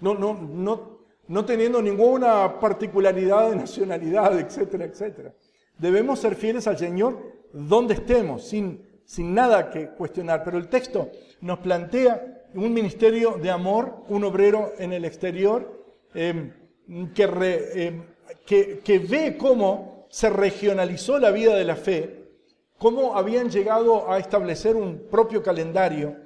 No, 0.00 0.14
no, 0.14 0.34
no, 0.34 0.98
no 1.28 1.44
teniendo 1.44 1.80
ninguna 1.80 2.60
particularidad 2.60 3.50
de 3.50 3.56
nacionalidad, 3.56 4.38
etcétera, 4.38 4.84
etcétera. 4.84 5.34
Debemos 5.78 6.18
ser 6.18 6.34
fieles 6.36 6.66
al 6.66 6.78
Señor 6.78 7.18
donde 7.52 7.94
estemos, 7.94 8.46
sin 8.46 8.86
sin 9.06 9.32
nada 9.32 9.70
que 9.70 9.90
cuestionar, 9.90 10.42
pero 10.44 10.58
el 10.58 10.68
texto 10.68 11.10
nos 11.40 11.60
plantea 11.60 12.44
un 12.54 12.74
ministerio 12.74 13.38
de 13.40 13.50
amor, 13.50 14.04
un 14.08 14.24
obrero 14.24 14.72
en 14.78 14.92
el 14.92 15.04
exterior, 15.04 15.84
em, 16.12 16.52
em, 16.88 18.02
que, 18.44 18.80
que, 18.84 18.98
ve 18.98 19.36
cómo 19.38 20.06
se 20.10 20.28
regionalizó 20.28 21.18
la 21.18 21.30
vida 21.30 21.54
de 21.54 21.64
la 21.64 21.76
fe, 21.76 22.24
cómo 22.78 23.16
habían 23.16 23.48
llegado 23.48 24.10
a 24.10 24.18
establecer 24.18 24.74
un 24.74 25.06
propio 25.08 25.42
calendario, 25.42 26.16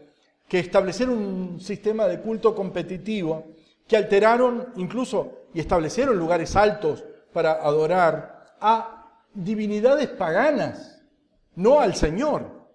que 0.48 0.58
establecieron 0.58 1.18
un 1.18 1.60
sistema 1.60 2.08
de 2.08 2.20
culto 2.20 2.54
competitivo, 2.54 3.44
que 3.90 3.96
alteraron 3.96 4.68
incluso 4.76 5.48
y 5.52 5.58
establecieron 5.58 6.16
lugares 6.16 6.54
altos 6.54 7.04
para 7.32 7.54
adorar 7.54 8.54
a 8.60 9.24
divinidades 9.34 10.06
paganas, 10.10 11.02
no 11.56 11.80
al 11.80 11.96
Señor. 11.96 12.68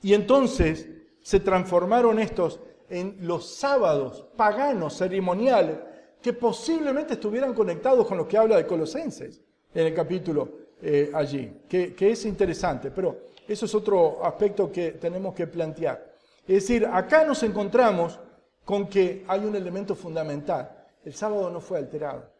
Y 0.00 0.14
entonces 0.14 0.88
se 1.20 1.40
transformaron 1.40 2.18
estos 2.18 2.58
en 2.88 3.18
los 3.20 3.54
sábados 3.54 4.24
paganos, 4.34 4.96
ceremoniales, 4.96 5.76
que 6.22 6.32
posiblemente 6.32 7.14
estuvieran 7.14 7.52
conectados 7.52 8.06
con 8.06 8.16
lo 8.16 8.26
que 8.26 8.38
habla 8.38 8.56
de 8.56 8.66
Colosenses 8.66 9.42
en 9.74 9.88
el 9.88 9.92
capítulo 9.92 10.48
eh, 10.80 11.10
allí, 11.12 11.64
que, 11.68 11.94
que 11.94 12.12
es 12.12 12.24
interesante, 12.24 12.90
pero 12.90 13.28
eso 13.46 13.66
es 13.66 13.74
otro 13.74 14.24
aspecto 14.24 14.72
que 14.72 14.92
tenemos 14.92 15.34
que 15.34 15.46
plantear. 15.46 16.14
Es 16.48 16.66
decir, 16.66 16.86
acá 16.90 17.26
nos 17.26 17.42
encontramos 17.42 18.18
con 18.64 18.86
que 18.86 19.24
hay 19.26 19.44
un 19.44 19.56
elemento 19.56 19.94
fundamental. 19.94 20.86
El 21.04 21.14
sábado 21.14 21.50
no 21.50 21.60
fue 21.60 21.78
alterado. 21.78 22.30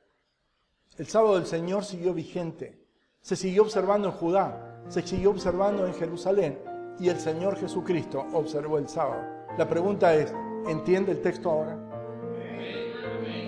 El 0.97 1.07
sábado 1.07 1.37
del 1.37 1.47
Señor 1.47 1.85
siguió 1.85 2.15
vigente. 2.15 2.87
Se 3.21 3.37
siguió 3.37 3.63
observando 3.63 4.09
en 4.09 4.15
Judá, 4.15 4.83
se 4.89 5.03
siguió 5.03 5.31
observando 5.31 5.87
en 5.87 5.95
Jerusalén 5.95 6.59
y 6.99 7.09
el 7.09 7.19
Señor 7.19 7.57
Jesucristo 7.57 8.27
observó 8.33 8.79
el 8.79 8.89
sábado. 8.89 9.23
La 9.57 9.69
pregunta 9.69 10.15
es, 10.15 10.35
¿entiende 10.67 11.13
el 11.13 11.23
texto 11.23 11.51
ahora? 11.51 11.79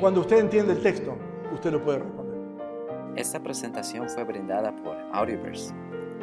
Cuando 0.01 0.21
usted 0.21 0.39
entiende 0.39 0.73
el 0.73 0.83
texto, 0.83 1.17
usted 1.53 1.73
lo 1.73 1.83
puede 1.83 1.99
responder. 1.99 2.39
Esta 3.17 3.41
presentación 3.41 4.09
fue 4.09 4.25
brindada 4.25 4.75
por 4.77 4.97
Audioverse, 5.13 5.73